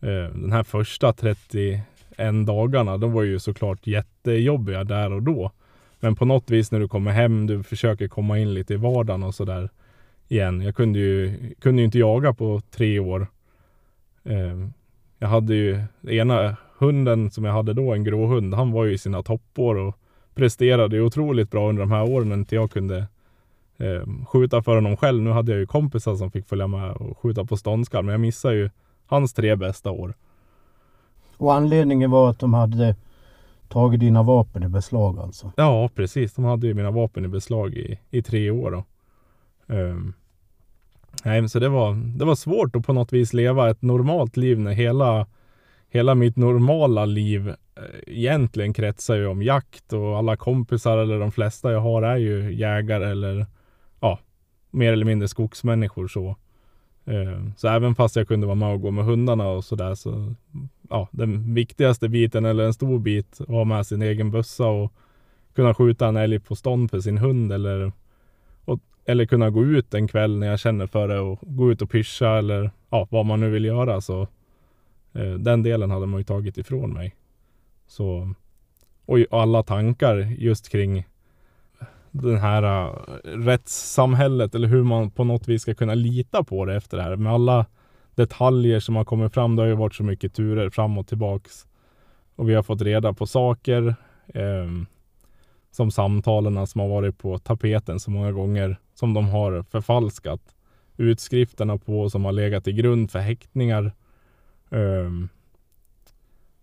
Eh, 0.00 0.34
den 0.34 0.52
här 0.52 0.62
första 0.62 1.12
31 1.12 1.82
dagarna, 2.46 2.96
de 2.96 3.12
var 3.12 3.22
ju 3.22 3.38
såklart 3.38 3.86
jättejobbiga 3.86 4.84
där 4.84 5.12
och 5.12 5.22
då. 5.22 5.50
Men 6.00 6.14
på 6.14 6.24
något 6.24 6.50
vis 6.50 6.72
när 6.72 6.80
du 6.80 6.88
kommer 6.88 7.10
hem, 7.10 7.46
du 7.46 7.62
försöker 7.62 8.08
komma 8.08 8.38
in 8.38 8.54
lite 8.54 8.74
i 8.74 8.76
vardagen 8.76 9.22
och 9.22 9.34
sådär 9.34 9.68
igen. 10.28 10.62
Jag 10.62 10.76
kunde 10.76 10.98
ju, 10.98 11.38
kunde 11.60 11.82
ju 11.82 11.84
inte 11.84 11.98
jaga 11.98 12.32
på 12.34 12.62
tre 12.70 12.98
år. 12.98 13.26
Eh, 14.24 14.68
jag 15.18 15.28
hade 15.28 15.54
ju 15.54 15.82
ena 16.08 16.56
hunden 16.78 17.30
som 17.30 17.44
jag 17.44 17.52
hade 17.52 17.72
då, 17.72 17.92
en 17.92 18.04
gråhund, 18.04 18.54
han 18.54 18.72
var 18.72 18.84
ju 18.84 18.92
i 18.92 18.98
sina 18.98 19.22
toppår 19.22 19.74
och 19.74 19.98
presterade 20.34 20.96
ju 20.96 21.02
otroligt 21.02 21.50
bra 21.50 21.68
under 21.68 21.80
de 21.80 21.92
här 21.92 22.10
åren 22.10 22.28
när 22.28 22.36
inte 22.36 22.54
jag 22.54 22.70
kunde 22.70 23.06
eh, 23.78 24.26
skjuta 24.26 24.62
för 24.62 24.74
honom 24.74 24.96
själv. 24.96 25.22
Nu 25.22 25.30
hade 25.30 25.52
jag 25.52 25.60
ju 25.60 25.66
kompisar 25.66 26.14
som 26.14 26.30
fick 26.30 26.46
följa 26.46 26.66
med 26.66 26.92
och 26.92 27.18
skjuta 27.18 27.44
på 27.44 27.56
ståndskall, 27.56 28.04
men 28.04 28.12
jag 28.12 28.20
missade 28.20 28.54
ju 28.54 28.70
hans 29.06 29.32
tre 29.32 29.56
bästa 29.56 29.90
år. 29.90 30.14
Och 31.36 31.54
anledningen 31.54 32.10
var 32.10 32.30
att 32.30 32.38
de 32.38 32.54
hade 32.54 32.96
tagit 33.68 34.00
dina 34.00 34.22
vapen 34.22 34.62
i 34.62 34.68
beslag 34.68 35.18
alltså? 35.18 35.52
Ja, 35.56 35.90
precis. 35.94 36.34
De 36.34 36.44
hade 36.44 36.66
ju 36.66 36.74
mina 36.74 36.90
vapen 36.90 37.24
i 37.24 37.28
beslag 37.28 37.74
i, 37.74 37.98
i 38.10 38.22
tre 38.22 38.50
år. 38.50 38.70
Då. 38.70 38.84
Um, 39.74 40.14
nej, 41.24 41.48
så 41.48 41.58
det 41.58 41.68
var, 41.68 42.18
det 42.18 42.24
var 42.24 42.34
svårt 42.34 42.76
att 42.76 42.86
på 42.86 42.92
något 42.92 43.12
vis 43.12 43.32
leva 43.32 43.70
ett 43.70 43.82
normalt 43.82 44.36
liv 44.36 44.58
när 44.58 44.72
hela, 44.72 45.26
hela 45.90 46.14
mitt 46.14 46.36
normala 46.36 47.04
liv 47.04 47.48
eh, 47.48 47.54
egentligen 48.06 48.72
kretsar 48.72 49.16
ju 49.16 49.26
om 49.26 49.42
jakt 49.42 49.92
och 49.92 50.18
alla 50.18 50.36
kompisar 50.36 50.98
eller 50.98 51.20
de 51.20 51.32
flesta 51.32 51.72
jag 51.72 51.80
har 51.80 52.02
är 52.02 52.16
ju 52.16 52.54
jägare 52.54 53.10
eller 53.10 53.46
mer 54.78 54.92
eller 54.92 55.06
mindre 55.06 55.28
skogsmänniskor 55.28 56.08
så. 56.08 56.36
Eh, 57.04 57.42
så 57.56 57.68
även 57.68 57.94
fast 57.94 58.16
jag 58.16 58.28
kunde 58.28 58.46
vara 58.46 58.54
med 58.54 58.72
och 58.72 58.80
gå 58.80 58.90
med 58.90 59.04
hundarna 59.04 59.48
och 59.48 59.64
sådär 59.64 59.94
så 59.94 60.34
ja, 60.90 61.08
den 61.10 61.54
viktigaste 61.54 62.08
biten 62.08 62.44
eller 62.44 62.64
en 62.64 62.74
stor 62.74 62.98
bit 62.98 63.40
var 63.48 63.64
med 63.64 63.86
sin 63.86 64.02
egen 64.02 64.30
bössa 64.30 64.66
och 64.66 64.92
kunna 65.54 65.74
skjuta 65.74 66.08
en 66.08 66.16
älg 66.16 66.40
på 66.40 66.56
stånd 66.56 66.90
för 66.90 67.00
sin 67.00 67.18
hund 67.18 67.52
eller 67.52 67.92
och, 68.64 68.80
eller 69.04 69.26
kunna 69.26 69.50
gå 69.50 69.64
ut 69.64 69.94
en 69.94 70.08
kväll 70.08 70.38
när 70.38 70.46
jag 70.46 70.60
känner 70.60 70.86
för 70.86 71.08
det 71.08 71.20
och 71.20 71.38
gå 71.42 71.72
ut 71.72 71.82
och 71.82 71.90
pyscha 71.90 72.38
eller 72.38 72.70
ja, 72.90 73.08
vad 73.10 73.26
man 73.26 73.40
nu 73.40 73.50
vill 73.50 73.64
göra 73.64 74.00
så 74.00 74.22
eh, 75.12 75.32
den 75.32 75.62
delen 75.62 75.90
hade 75.90 76.06
man 76.06 76.20
ju 76.20 76.24
tagit 76.24 76.58
ifrån 76.58 76.92
mig. 76.92 77.14
Så 77.86 78.34
och 79.06 79.18
alla 79.30 79.62
tankar 79.62 80.16
just 80.38 80.68
kring 80.68 81.06
den 82.10 82.38
här 82.38 82.62
uh, 82.62 82.92
rättssamhället 83.24 84.54
eller 84.54 84.68
hur 84.68 84.82
man 84.82 85.10
på 85.10 85.24
något 85.24 85.48
vis 85.48 85.62
ska 85.62 85.74
kunna 85.74 85.94
lita 85.94 86.44
på 86.44 86.64
det 86.64 86.76
efter 86.76 86.96
det 86.96 87.02
här. 87.02 87.16
Med 87.16 87.32
alla 87.32 87.66
detaljer 88.18 88.80
som 88.80 88.96
har 88.96 89.04
kommit 89.04 89.34
fram. 89.34 89.56
Det 89.56 89.62
har 89.62 89.66
ju 89.66 89.74
varit 89.74 89.94
så 89.94 90.02
mycket 90.02 90.34
turer 90.34 90.70
fram 90.70 90.98
och 90.98 91.06
tillbaks. 91.06 91.66
Och 92.36 92.48
vi 92.48 92.54
har 92.54 92.62
fått 92.62 92.82
reda 92.82 93.12
på 93.12 93.26
saker. 93.26 93.94
Eh, 94.26 94.66
som 95.70 95.90
samtalen 95.90 96.66
som 96.66 96.80
har 96.80 96.88
varit 96.88 97.18
på 97.18 97.38
tapeten 97.38 98.00
så 98.00 98.10
många 98.10 98.32
gånger. 98.32 98.76
Som 98.94 99.14
de 99.14 99.28
har 99.28 99.62
förfalskat 99.62 100.40
utskrifterna 100.96 101.78
på 101.78 102.10
som 102.10 102.24
har 102.24 102.32
legat 102.32 102.64
till 102.64 102.72
grund 102.72 103.10
för 103.10 103.18
häktningar. 103.18 103.92
Eh, 104.70 105.10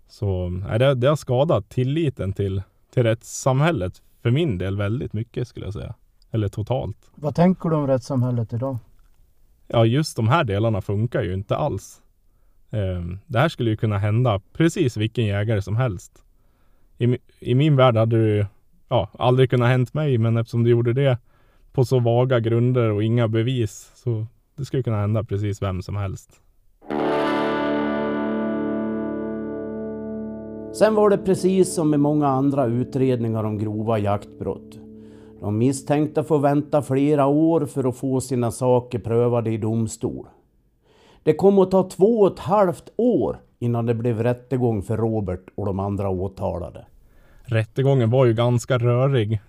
så 0.07 0.49
nej, 0.49 0.79
det, 0.79 0.95
det 0.95 1.07
har 1.07 1.15
skadat 1.15 1.69
tilliten 1.69 2.33
till, 2.33 2.61
till 2.93 3.03
rättssamhället 3.03 4.01
för 4.25 4.31
min 4.31 4.57
del 4.57 4.77
väldigt 4.77 5.13
mycket 5.13 5.47
skulle 5.47 5.65
jag 5.65 5.73
säga. 5.73 5.95
Eller 6.31 6.47
totalt. 6.47 7.11
Vad 7.15 7.35
tänker 7.35 7.69
du 7.69 7.75
om 7.75 7.87
rättssamhället 7.87 8.53
idag? 8.53 8.77
Ja, 9.67 9.85
just 9.85 10.15
de 10.15 10.27
här 10.27 10.43
delarna 10.43 10.81
funkar 10.81 11.23
ju 11.23 11.33
inte 11.33 11.55
alls. 11.55 12.01
Ehm, 12.69 13.19
det 13.27 13.39
här 13.39 13.49
skulle 13.49 13.69
ju 13.69 13.77
kunna 13.77 13.97
hända 13.97 14.41
precis 14.53 14.97
vilken 14.97 15.25
jägare 15.25 15.61
som 15.61 15.75
helst. 15.75 16.23
I, 16.97 17.17
i 17.39 17.55
min 17.55 17.75
värld 17.75 17.97
hade 17.97 18.37
det 18.37 18.47
ja, 18.89 19.09
aldrig 19.19 19.49
kunnat 19.49 19.69
hänt 19.69 19.93
mig, 19.93 20.17
men 20.17 20.37
eftersom 20.37 20.63
det 20.63 20.69
gjorde 20.69 20.93
det 20.93 21.17
på 21.71 21.85
så 21.85 21.99
vaga 21.99 22.39
grunder 22.39 22.91
och 22.91 23.03
inga 23.03 23.27
bevis 23.27 23.91
så 23.95 24.27
det 24.55 24.65
skulle 24.65 24.83
kunna 24.83 24.99
hända 24.99 25.23
precis 25.23 25.61
vem 25.61 25.81
som 25.81 25.95
helst. 25.95 26.41
Sen 30.75 30.95
var 30.95 31.09
det 31.09 31.17
precis 31.17 31.73
som 31.73 31.89
med 31.89 31.99
många 31.99 32.27
andra 32.27 32.65
utredningar 32.65 33.43
om 33.43 33.57
grova 33.57 33.99
jaktbrott. 33.99 34.79
De 35.41 35.57
misstänkta 35.57 36.23
får 36.23 36.39
vänta 36.39 36.81
flera 36.81 37.25
år 37.25 37.65
för 37.65 37.89
att 37.89 37.97
få 37.97 38.21
sina 38.21 38.51
saker 38.51 38.99
prövade 38.99 39.51
i 39.51 39.57
domstol. 39.57 40.27
Det 41.23 41.33
kom 41.33 41.59
att 41.59 41.71
ta 41.71 41.89
två 41.89 42.19
och 42.19 42.33
ett 42.33 42.39
halvt 42.39 42.89
år 42.97 43.37
innan 43.59 43.85
det 43.85 43.93
blev 43.93 44.23
rättegång 44.23 44.81
för 44.81 44.97
Robert 44.97 45.45
och 45.55 45.65
de 45.65 45.79
andra 45.79 46.09
åtalade. 46.09 46.85
Rättegången 47.43 48.09
var 48.09 48.25
ju 48.25 48.33
ganska 48.33 48.77
rörig. 48.77 49.39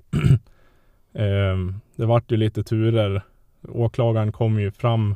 Ehm, 1.13 1.75
det 1.97 2.07
vart 2.07 2.33
ju 2.33 2.37
lite 2.37 2.65
turer. 2.65 3.23
Åklagaren 3.69 4.33
kom 4.33 4.61
ju 4.61 4.71
fram 4.71 5.15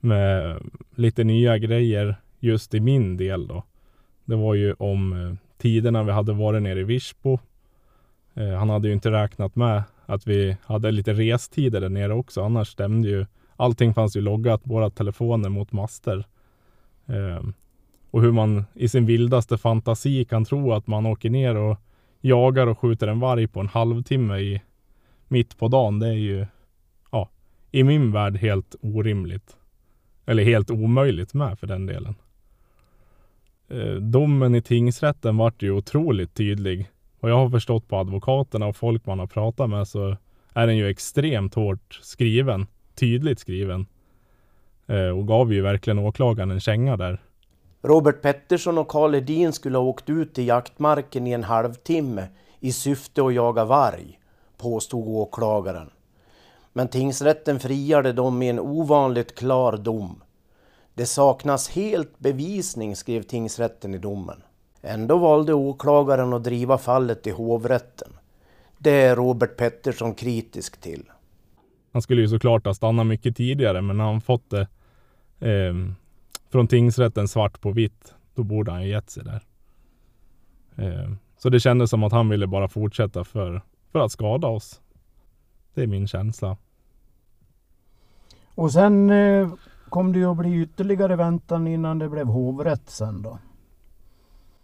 med 0.00 0.56
lite 0.94 1.24
nya 1.24 1.58
grejer 1.58 2.16
just 2.40 2.74
i 2.74 2.80
min 2.80 3.16
del 3.16 3.46
då. 3.46 3.62
Det 4.30 4.36
var 4.36 4.54
ju 4.54 4.72
om 4.72 5.12
eh, 5.12 5.34
tiderna 5.58 6.02
vi 6.02 6.12
hade 6.12 6.32
varit 6.32 6.62
nere 6.62 6.80
i 6.80 6.84
Virsbo 6.84 7.38
eh, 8.34 8.48
han 8.48 8.70
hade 8.70 8.88
ju 8.88 8.94
inte 8.94 9.10
räknat 9.10 9.56
med 9.56 9.82
att 10.06 10.26
vi 10.26 10.56
hade 10.64 10.90
lite 10.90 11.12
restider 11.12 11.80
där 11.80 11.88
nere 11.88 12.14
också. 12.14 12.42
Annars 12.42 12.68
stämde 12.68 13.08
ju 13.08 13.26
allting 13.56 13.94
fanns 13.94 14.16
ju 14.16 14.20
loggat, 14.20 14.60
våra 14.64 14.90
telefoner 14.90 15.48
mot 15.48 15.72
master. 15.72 16.24
Ehm, 17.06 17.52
och 18.10 18.22
hur 18.22 18.32
man 18.32 18.64
i 18.74 18.88
sin 18.88 19.06
vildaste 19.06 19.58
fantasi 19.58 20.24
kan 20.24 20.44
tro 20.44 20.72
att 20.72 20.86
man 20.86 21.06
åker 21.06 21.30
ner 21.30 21.56
och 21.56 21.78
jagar 22.20 22.66
och 22.66 22.78
skjuter 22.78 23.08
en 23.08 23.20
varg 23.20 23.46
på 23.46 23.60
en 23.60 23.68
halvtimme 23.68 24.38
i, 24.38 24.62
mitt 25.28 25.58
på 25.58 25.68
dagen. 25.68 25.98
Det 25.98 26.08
är 26.08 26.12
ju 26.12 26.46
ja, 27.12 27.28
i 27.70 27.84
min 27.84 28.12
värld 28.12 28.36
helt 28.36 28.74
orimligt. 28.80 29.56
Eller 30.26 30.44
helt 30.44 30.70
omöjligt 30.70 31.34
med 31.34 31.58
för 31.58 31.66
den 31.66 31.86
delen. 31.86 32.14
Eh, 33.70 33.94
domen 33.94 34.54
i 34.54 34.62
tingsrätten 34.62 35.36
vart 35.36 35.62
ju 35.62 35.70
otroligt 35.70 36.34
tydlig. 36.34 36.90
Och 37.20 37.30
jag 37.30 37.36
har 37.36 37.50
förstått 37.50 37.88
på 37.88 37.96
advokaterna 37.96 38.66
och 38.66 38.76
folk 38.76 39.06
man 39.06 39.18
har 39.18 39.26
pratat 39.26 39.70
med 39.70 39.88
så 39.88 40.16
är 40.54 40.66
den 40.66 40.76
ju 40.76 40.88
extremt 40.88 41.54
hårt 41.54 41.98
skriven. 42.02 42.66
Tydligt 42.94 43.38
skriven. 43.38 43.86
Eh, 44.86 45.18
och 45.18 45.28
gav 45.28 45.52
ju 45.52 45.60
verkligen 45.60 45.98
åklagaren 45.98 46.50
en 46.50 46.60
känga 46.60 46.96
där. 46.96 47.20
Robert 47.82 48.22
Pettersson 48.22 48.78
och 48.78 48.88
Karl 48.88 49.14
Edin 49.14 49.52
skulle 49.52 49.78
ha 49.78 49.84
åkt 49.84 50.10
ut 50.10 50.34
till 50.34 50.46
jaktmarken 50.46 51.26
i 51.26 51.32
en 51.32 51.44
halvtimme 51.44 52.28
i 52.60 52.72
syfte 52.72 53.22
att 53.22 53.34
jaga 53.34 53.64
varg, 53.64 54.18
påstod 54.56 55.08
åklagaren. 55.08 55.90
Men 56.72 56.88
tingsrätten 56.88 57.60
friade 57.60 58.12
dem 58.12 58.42
i 58.42 58.48
en 58.48 58.60
ovanligt 58.60 59.34
klar 59.34 59.76
dom. 59.76 60.22
Det 60.94 61.06
saknas 61.06 61.68
helt 61.68 62.18
bevisning, 62.18 62.96
skrev 62.96 63.22
tingsrätten 63.22 63.94
i 63.94 63.98
domen. 63.98 64.42
Ändå 64.82 65.18
valde 65.18 65.54
åklagaren 65.54 66.32
att 66.32 66.44
driva 66.44 66.78
fallet 66.78 67.26
i 67.26 67.30
hovrätten. 67.30 68.08
Det 68.78 68.90
är 68.90 69.16
Robert 69.16 69.56
Pettersson 69.56 70.14
kritisk 70.14 70.80
till. 70.80 71.04
Han 71.92 72.02
skulle 72.02 72.20
ju 72.20 72.28
såklart 72.28 72.66
ha 72.66 72.74
stannat 72.74 73.06
mycket 73.06 73.36
tidigare, 73.36 73.82
men 73.82 73.96
när 73.96 74.04
han 74.04 74.20
fått 74.20 74.50
det 74.50 74.68
eh, 75.40 75.74
från 76.50 76.68
tingsrätten 76.68 77.28
svart 77.28 77.60
på 77.60 77.70
vitt, 77.70 78.14
då 78.34 78.42
borde 78.42 78.70
han 78.70 78.82
ju 78.82 78.88
gett 78.88 79.10
sig 79.10 79.24
där. 79.24 79.42
Eh, 80.76 81.12
så 81.38 81.48
det 81.48 81.60
kändes 81.60 81.90
som 81.90 82.04
att 82.04 82.12
han 82.12 82.28
ville 82.28 82.46
bara 82.46 82.68
fortsätta 82.68 83.24
för, 83.24 83.62
för 83.92 83.98
att 83.98 84.12
skada 84.12 84.48
oss. 84.48 84.80
Det 85.74 85.82
är 85.82 85.86
min 85.86 86.08
känsla. 86.08 86.56
Och 88.54 88.72
sen 88.72 89.10
eh, 89.10 89.48
kom 89.90 90.12
det 90.12 90.18
ju 90.18 90.30
att 90.30 90.36
bli 90.36 90.62
ytterligare 90.62 91.16
väntan 91.16 91.66
innan 91.66 91.98
det 91.98 92.08
blev 92.08 92.26
hovrätt 92.26 92.90
sen 92.90 93.22
då? 93.22 93.38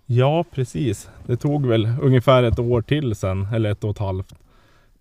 Ja, 0.06 0.44
precis. 0.50 1.10
Det 1.26 1.36
tog 1.36 1.66
väl 1.66 1.88
ungefär 2.02 2.42
ett 2.42 2.58
år 2.58 2.82
till 2.82 3.14
sen, 3.14 3.46
eller 3.54 3.70
ett 3.70 3.84
och 3.84 3.90
ett 3.90 3.98
halvt, 3.98 4.34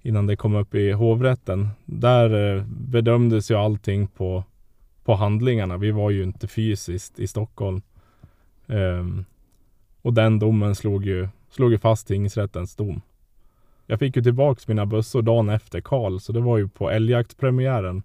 innan 0.01 0.27
det 0.27 0.35
kom 0.35 0.55
upp 0.55 0.75
i 0.75 0.91
hovrätten. 0.91 1.69
Där 1.85 2.55
eh, 2.57 2.63
bedömdes 2.67 3.51
ju 3.51 3.55
allting 3.55 4.07
på, 4.07 4.43
på 5.03 5.15
handlingarna. 5.15 5.77
Vi 5.77 5.91
var 5.91 6.09
ju 6.09 6.23
inte 6.23 6.47
fysiskt 6.47 7.19
i 7.19 7.27
Stockholm. 7.27 7.81
Um, 8.67 9.25
och 10.01 10.13
den 10.13 10.39
domen 10.39 10.75
slog 10.75 11.05
ju, 11.05 11.27
slog 11.49 11.71
ju 11.71 11.77
fast 11.77 12.07
tingsrättens 12.07 12.75
dom. 12.75 13.01
Jag 13.85 13.99
fick 13.99 14.15
ju 14.15 14.23
tillbaks 14.23 14.67
mina 14.67 14.85
bössor 14.85 15.21
dagen 15.21 15.49
efter 15.49 15.81
Karl, 15.81 16.19
så 16.19 16.31
det 16.31 16.39
var 16.39 16.57
ju 16.57 16.67
på 16.67 16.89
älgjaktspremiären. 16.89 18.03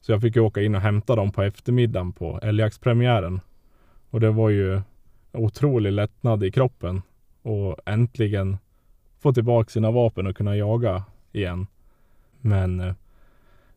Så 0.00 0.12
jag 0.12 0.20
fick 0.20 0.36
ju 0.36 0.42
åka 0.42 0.62
in 0.62 0.74
och 0.74 0.80
hämta 0.80 1.16
dem 1.16 1.32
på 1.32 1.42
eftermiddagen 1.42 2.12
på 2.12 2.40
älgjaktspremiären. 2.42 3.40
Och 4.10 4.20
det 4.20 4.30
var 4.30 4.50
ju 4.50 4.80
otrolig 5.32 5.92
lättnad 5.92 6.44
i 6.44 6.50
kroppen. 6.50 7.02
Och 7.42 7.76
äntligen 7.86 8.56
få 9.18 9.32
tillbaka 9.32 9.70
sina 9.70 9.90
vapen 9.90 10.26
och 10.26 10.36
kunna 10.36 10.56
jaga 10.56 11.04
igen. 11.32 11.66
Men 12.40 12.80
eh, 12.80 12.94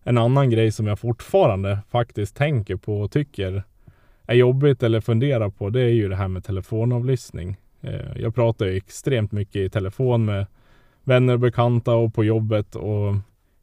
en 0.04 0.18
annan 0.18 0.50
grej 0.50 0.72
som 0.72 0.88
jag 0.88 1.00
fortfarande 1.00 1.80
faktiskt 1.90 2.36
tänker 2.36 2.76
på 2.76 3.02
och 3.02 3.12
tycker 3.12 3.64
är 4.26 4.36
jobbigt 4.36 4.84
eller 4.84 5.02
funderar 5.02 5.50
på, 5.50 5.70
det 5.70 5.82
är 5.82 5.90
ju 5.90 6.10
det 6.10 6.16
här 6.16 6.28
med 6.28 6.44
telefonavlyssning. 6.44 7.58
Eh, 7.82 8.18
jag 8.18 8.36
pratar 8.36 8.66
ju 8.66 8.78
extremt 8.78 9.32
mycket 9.32 9.56
i 9.56 9.70
telefon 9.70 10.26
med 10.26 10.46
vänner 11.04 11.34
och 11.34 11.40
bekanta 11.40 11.94
och 11.94 12.14
på 12.14 12.24
jobbet 12.24 12.76
och 12.76 13.16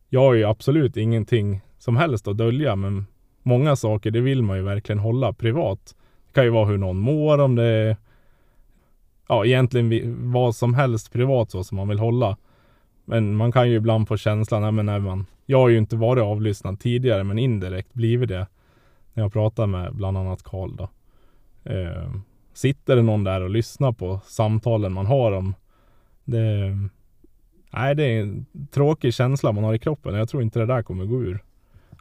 jag 0.09 0.21
har 0.21 0.35
ju 0.35 0.45
absolut 0.45 0.97
ingenting 0.97 1.61
som 1.87 1.97
helst 1.97 2.29
att 2.29 2.37
dölja, 2.37 2.77
men 2.77 3.07
många 3.43 3.77
saker, 3.77 4.11
det 4.11 4.21
vill 4.21 4.43
man 4.43 4.57
ju 4.57 4.63
verkligen 4.63 4.99
hålla 4.99 5.33
privat. 5.33 5.95
Det 6.27 6.33
kan 6.33 6.45
ju 6.45 6.51
vara 6.51 6.67
hur 6.67 6.79
någon 6.79 6.99
mår, 6.99 7.39
om 7.39 7.55
det 7.55 7.65
är 7.65 7.97
ja, 9.29 9.45
egentligen 9.45 10.33
vad 10.33 10.57
som 10.57 10.75
helst 10.75 11.13
privat 11.13 11.51
så 11.51 11.65
som 11.65 11.77
man 11.77 11.89
vill 11.89 11.99
hålla. 11.99 12.37
Men 13.05 13.37
man 13.37 13.53
kan 13.53 13.71
ju 13.71 13.77
ibland 13.77 14.09
få 14.09 14.17
känslan, 14.17 14.63
nej, 14.63 14.73
men 14.73 14.87
nej, 14.87 15.01
man, 15.01 15.27
jag 15.47 15.59
har 15.59 15.69
ju 15.69 15.79
inte 15.79 15.97
varit 15.97 16.23
avlyssnad 16.23 16.81
tidigare, 16.81 17.25
men 17.25 17.39
indirekt 17.39 17.95
blivit 17.95 18.29
det. 18.29 18.47
När 19.15 19.23
jag 19.23 19.33
pratar 19.33 19.67
med 19.67 19.95
bland 19.95 20.19
annat 20.19 20.43
Karl 20.43 20.77
då. 20.77 20.89
Eh, 21.73 22.11
sitter 22.55 22.97
det 22.97 23.03
någon 23.03 23.25
där 23.25 23.41
och 23.41 23.51
lyssnar 23.51 23.93
på 23.93 24.21
samtalen 24.25 24.93
man 24.93 25.07
har 25.07 25.33
om 25.33 25.55
det. 26.25 26.79
Nej, 27.73 27.95
det 27.95 28.05
är 28.05 28.21
en 28.21 28.47
tråkig 28.71 29.15
känsla 29.15 29.53
man 29.53 29.65
har 29.65 29.75
i 29.75 29.79
kroppen. 29.79 30.15
Jag 30.15 30.29
tror 30.29 30.43
inte 30.43 30.59
det 30.59 30.67
där 30.67 30.83
kommer 30.83 31.05
gå 31.05 31.23
ur. 31.23 31.43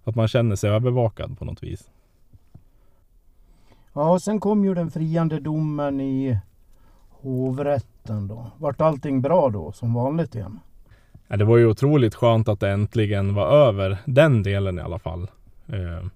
Att 0.06 0.16
man 0.16 0.28
känner 0.28 0.56
sig 0.56 0.70
övervakad 0.70 1.40
på 1.40 1.46
något 1.46 1.64
vis. 1.64 1.90
Ja, 3.94 4.12
och 4.12 4.22
sen 4.22 4.40
kom 4.40 4.66
ju 4.66 4.74
den 4.74 4.92
friande 4.92 5.40
domen 5.40 6.02
i 6.02 6.40
hovrätten 7.10 8.28
då. 8.28 8.52
Vart 8.58 8.82
allting 8.82 9.22
bra 9.22 9.50
då, 9.50 9.72
som 9.72 9.94
vanligt 9.94 10.36
igen? 10.36 10.60
Ja, 11.28 11.38
det 11.38 11.46
var 11.46 11.58
ju 11.58 11.68
otroligt 11.68 12.16
skönt 12.16 12.48
att 12.48 12.60
det 12.60 12.70
äntligen 12.70 13.34
var 13.34 13.48
över 13.48 13.98
den 14.06 14.44
delen 14.44 14.80
i 14.80 14.82
alla 14.82 15.00
fall. 15.00 15.22
Eh, 15.68 16.08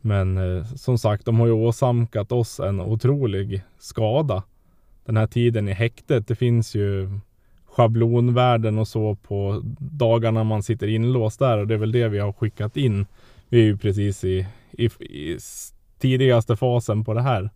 men 0.00 0.38
eh, 0.38 0.64
som 0.64 0.98
sagt, 0.98 1.24
de 1.24 1.40
har 1.40 1.46
ju 1.46 1.52
åsamkat 1.52 2.32
oss 2.32 2.60
en 2.60 2.80
otrolig 2.80 3.62
skada. 3.78 4.42
Den 5.04 5.16
här 5.16 5.26
tiden 5.26 5.68
i 5.68 5.72
häktet, 5.72 6.28
det 6.28 6.34
finns 6.34 6.74
ju 6.74 7.10
schablonvärden 7.78 8.78
och 8.78 8.88
så 8.88 9.14
på 9.14 9.60
dagarna 9.78 10.44
man 10.44 10.62
sitter 10.62 10.86
inlåst 10.86 11.38
där 11.38 11.58
och 11.58 11.66
det 11.66 11.74
är 11.74 11.78
väl 11.78 11.92
det 11.92 12.08
vi 12.08 12.18
har 12.18 12.32
skickat 12.32 12.76
in. 12.76 13.06
Vi 13.48 13.60
är 13.60 13.64
ju 13.64 13.76
precis 13.76 14.24
i, 14.24 14.46
i, 14.72 14.84
i 14.84 15.38
tidigaste 15.98 16.56
fasen 16.56 17.04
på 17.04 17.14
det 17.14 17.22
här. 17.22 17.50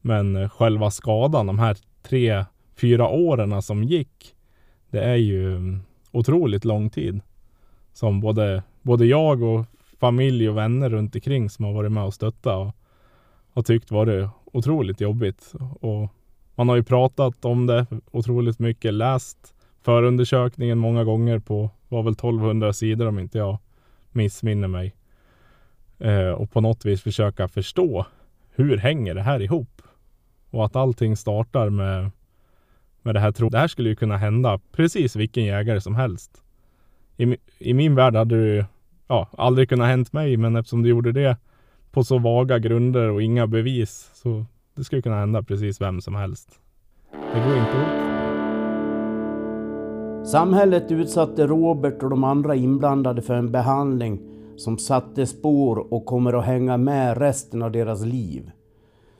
Men 0.00 0.36
eh, 0.36 0.48
själva 0.48 0.90
skadan, 0.90 1.46
de 1.46 1.58
här 1.58 1.76
tre, 2.02 2.44
fyra 2.80 3.08
åren 3.08 3.62
som 3.62 3.84
gick, 3.84 4.34
det 4.90 5.00
är 5.00 5.16
ju 5.16 5.56
mm, 5.56 5.80
otroligt 6.10 6.64
lång 6.64 6.90
tid. 6.90 7.20
Som 7.92 8.20
både, 8.20 8.62
både 8.82 9.06
jag 9.06 9.42
och 9.42 9.66
familj 10.00 10.48
och 10.48 10.56
vänner 10.56 10.90
runt 10.90 11.14
omkring 11.14 11.50
som 11.50 11.64
har 11.64 11.72
varit 11.72 11.92
med 11.92 12.04
och 12.04 12.14
stöttat 12.14 12.66
och 12.66 12.74
har 13.52 13.62
tyckt 13.62 13.90
varit 13.90 14.28
otroligt 14.44 15.00
jobbigt. 15.00 15.52
Och 15.80 16.08
man 16.54 16.68
har 16.68 16.76
ju 16.76 16.82
pratat 16.82 17.44
om 17.44 17.66
det 17.66 17.86
otroligt 18.10 18.58
mycket, 18.58 18.94
läst 18.94 19.54
förundersökningen 19.82 20.78
många 20.78 21.04
gånger 21.04 21.38
på, 21.38 21.70
var 21.88 22.02
väl 22.02 22.12
1200 22.12 22.72
sidor 22.72 23.08
om 23.08 23.18
inte 23.18 23.38
jag 23.38 23.58
missminner 24.12 24.68
mig. 24.68 24.94
Eh, 25.98 26.30
och 26.30 26.50
på 26.50 26.60
något 26.60 26.84
vis 26.84 27.02
försöka 27.02 27.48
förstå 27.48 28.06
hur 28.50 28.76
hänger 28.76 29.14
det 29.14 29.22
här 29.22 29.42
ihop? 29.42 29.82
Och 30.50 30.64
att 30.64 30.76
allting 30.76 31.16
startar 31.16 31.70
med, 31.70 32.10
med 33.02 33.14
det 33.14 33.20
här 33.20 33.32
tro. 33.32 33.48
Det 33.48 33.58
här 33.58 33.68
skulle 33.68 33.88
ju 33.88 33.96
kunna 33.96 34.16
hända 34.16 34.60
precis 34.72 35.16
vilken 35.16 35.44
jägare 35.44 35.80
som 35.80 35.94
helst. 35.94 36.42
I, 37.16 37.36
i 37.58 37.74
min 37.74 37.94
värld 37.94 38.14
hade 38.14 38.56
det 38.56 38.66
ja, 39.08 39.28
aldrig 39.38 39.68
kunnat 39.68 39.88
hänt 39.88 40.12
mig, 40.12 40.36
men 40.36 40.56
eftersom 40.56 40.82
det 40.82 40.88
gjorde 40.88 41.12
det 41.12 41.36
på 41.90 42.04
så 42.04 42.18
vaga 42.18 42.58
grunder 42.58 43.08
och 43.08 43.22
inga 43.22 43.46
bevis 43.46 44.10
så 44.14 44.44
det 44.74 44.84
skulle 44.84 45.02
kunna 45.02 45.18
hända 45.18 45.42
precis 45.42 45.80
vem 45.80 46.00
som 46.00 46.14
helst. 46.14 46.60
Det 47.12 47.40
går 47.40 47.56
inte 47.58 47.76
ihop. 47.76 48.17
Samhället 50.24 50.90
utsatte 50.90 51.46
Robert 51.46 52.02
och 52.02 52.10
de 52.10 52.24
andra 52.24 52.54
inblandade 52.54 53.22
för 53.22 53.34
en 53.34 53.52
behandling 53.52 54.20
som 54.56 54.78
satte 54.78 55.26
spår 55.26 55.92
och 55.92 56.06
kommer 56.06 56.32
att 56.32 56.44
hänga 56.44 56.76
med 56.76 57.18
resten 57.18 57.62
av 57.62 57.72
deras 57.72 58.04
liv. 58.04 58.50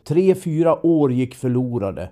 Tre, 0.04 0.34
fyra 0.34 0.86
år 0.86 1.12
gick 1.12 1.34
förlorade 1.34 2.10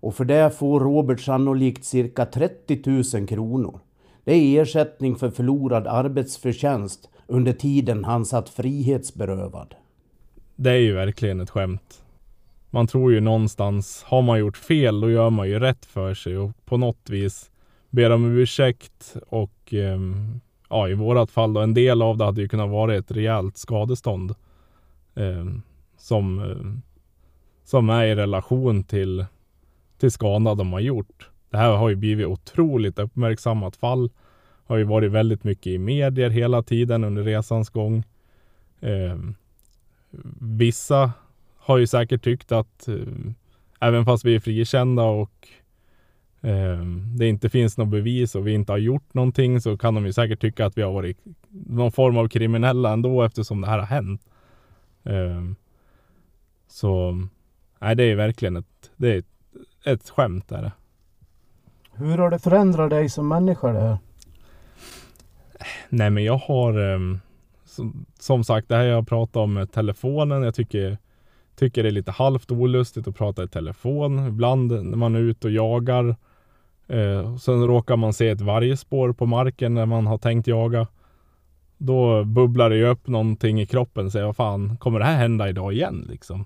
och 0.00 0.14
för 0.14 0.24
det 0.24 0.50
får 0.50 0.80
Robert 0.80 1.20
sannolikt 1.20 1.84
cirka 1.84 2.26
30 2.26 3.16
000 3.16 3.26
kronor. 3.26 3.80
Det 4.24 4.34
är 4.34 4.62
ersättning 4.62 5.16
för 5.16 5.30
förlorad 5.30 5.86
arbetsförtjänst 5.86 7.08
under 7.26 7.52
tiden 7.52 8.04
han 8.04 8.24
satt 8.24 8.48
frihetsberövad. 8.48 9.74
Det 10.56 10.70
är 10.70 10.80
ju 10.80 10.94
verkligen 10.94 11.40
ett 11.40 11.50
skämt. 11.50 12.02
Man 12.70 12.86
tror 12.86 13.12
ju 13.12 13.20
någonstans, 13.20 14.02
har 14.06 14.22
man 14.22 14.38
gjort 14.38 14.56
fel 14.56 15.00
då 15.00 15.10
gör 15.10 15.30
man 15.30 15.48
ju 15.48 15.58
rätt 15.58 15.86
för 15.86 16.14
sig 16.14 16.38
och 16.38 16.50
på 16.64 16.76
något 16.76 17.10
vis 17.10 17.50
ber 17.90 18.10
om 18.10 18.24
ursäkt 18.24 19.16
och 19.26 19.74
eh, 19.74 20.00
ja, 20.68 20.88
i 20.88 20.94
vårat 20.94 21.30
fall 21.30 21.52
då, 21.52 21.60
en 21.60 21.74
del 21.74 22.02
av 22.02 22.16
det 22.16 22.24
hade 22.24 22.40
ju 22.40 22.48
kunnat 22.48 22.70
vara 22.70 22.96
ett 22.96 23.10
rejält 23.10 23.56
skadestånd. 23.56 24.34
Eh, 25.14 25.46
som, 25.96 26.38
eh, 26.38 26.80
som 27.64 27.90
är 27.90 28.04
i 28.04 28.14
relation 28.14 28.84
till, 28.84 29.26
till 29.98 30.10
skadan 30.10 30.56
de 30.56 30.72
har 30.72 30.80
gjort. 30.80 31.28
Det 31.50 31.56
här 31.56 31.76
har 31.76 31.88
ju 31.88 31.96
blivit 31.96 32.26
otroligt 32.26 32.98
uppmärksammat 32.98 33.76
fall. 33.76 34.10
Har 34.66 34.76
ju 34.76 34.84
varit 34.84 35.12
väldigt 35.12 35.44
mycket 35.44 35.66
i 35.66 35.78
medier 35.78 36.30
hela 36.30 36.62
tiden 36.62 37.04
under 37.04 37.22
resans 37.22 37.70
gång. 37.70 38.04
Ehm, 38.80 39.34
vissa 40.40 41.12
har 41.56 41.78
ju 41.78 41.86
säkert 41.86 42.24
tyckt 42.24 42.52
att 42.52 42.88
ehm, 42.88 43.34
även 43.80 44.04
fast 44.04 44.24
vi 44.24 44.34
är 44.34 44.40
frikända 44.40 45.02
och 45.02 45.48
eh, 45.48 45.58
det 47.18 47.26
inte 47.26 47.48
finns 47.48 47.78
något 47.78 47.88
bevis 47.88 48.34
och 48.34 48.46
vi 48.46 48.52
inte 48.52 48.72
har 48.72 48.78
gjort 48.78 49.14
någonting 49.14 49.60
så 49.60 49.76
kan 49.76 49.94
de 49.94 50.06
ju 50.06 50.12
säkert 50.12 50.40
tycka 50.40 50.66
att 50.66 50.78
vi 50.78 50.82
har 50.82 50.92
varit 50.92 51.18
någon 51.48 51.92
form 51.92 52.16
av 52.16 52.28
kriminella 52.28 52.92
ändå 52.92 53.22
eftersom 53.22 53.60
det 53.60 53.66
här 53.66 53.78
har 53.78 53.86
hänt. 53.86 54.26
Eh, 55.04 55.42
så 56.68 57.22
nej, 57.78 57.96
det 57.96 58.04
är 58.04 58.16
verkligen 58.16 58.56
ett, 58.56 58.90
det 58.96 59.14
är 59.14 59.18
ett, 59.18 59.26
ett 59.84 60.10
skämt. 60.10 60.52
Är 60.52 60.62
det. 60.62 60.72
Hur 61.92 62.18
har 62.18 62.30
det 62.30 62.38
förändrat 62.38 62.90
dig 62.90 63.08
som 63.08 63.28
människa 63.28 63.72
det 63.72 63.80
här? 63.80 63.98
Nej, 65.88 66.10
men 66.10 66.24
jag 66.24 66.38
har 66.38 66.94
eh, 66.94 66.98
som, 68.18 68.44
sagt, 68.44 68.68
det 68.68 68.76
här 68.76 68.84
jag 68.84 69.08
pratat 69.08 69.36
om 69.36 69.54
med 69.54 69.72
telefonen. 69.72 70.42
Jag 70.42 70.54
tycker, 70.54 70.98
tycker 71.56 71.82
det 71.82 71.88
är 71.88 71.92
lite 71.92 72.12
halvt 72.12 72.50
olustigt 72.50 73.08
att 73.08 73.16
prata 73.16 73.44
i 73.44 73.48
telefon. 73.48 74.28
Ibland 74.28 74.72
när 74.72 74.96
man 74.96 75.14
är 75.14 75.20
ute 75.20 75.46
och 75.46 75.52
jagar 75.52 76.16
Eh, 76.88 77.36
sen 77.36 77.66
råkar 77.66 77.96
man 77.96 78.12
se 78.12 78.28
ett 78.28 78.40
vargspår 78.40 79.12
på 79.12 79.26
marken 79.26 79.74
när 79.74 79.86
man 79.86 80.06
har 80.06 80.18
tänkt 80.18 80.46
jaga. 80.46 80.86
Då 81.78 82.24
bubblar 82.24 82.70
det 82.70 82.76
ju 82.76 82.86
upp 82.86 83.08
någonting 83.08 83.60
i 83.60 83.66
kroppen. 83.66 84.10
Säger 84.10 84.26
vad 84.26 84.36
fan, 84.36 84.76
kommer 84.76 84.98
det 84.98 85.04
här 85.04 85.16
hända 85.16 85.48
idag 85.48 85.72
igen 85.72 86.06
liksom? 86.08 86.44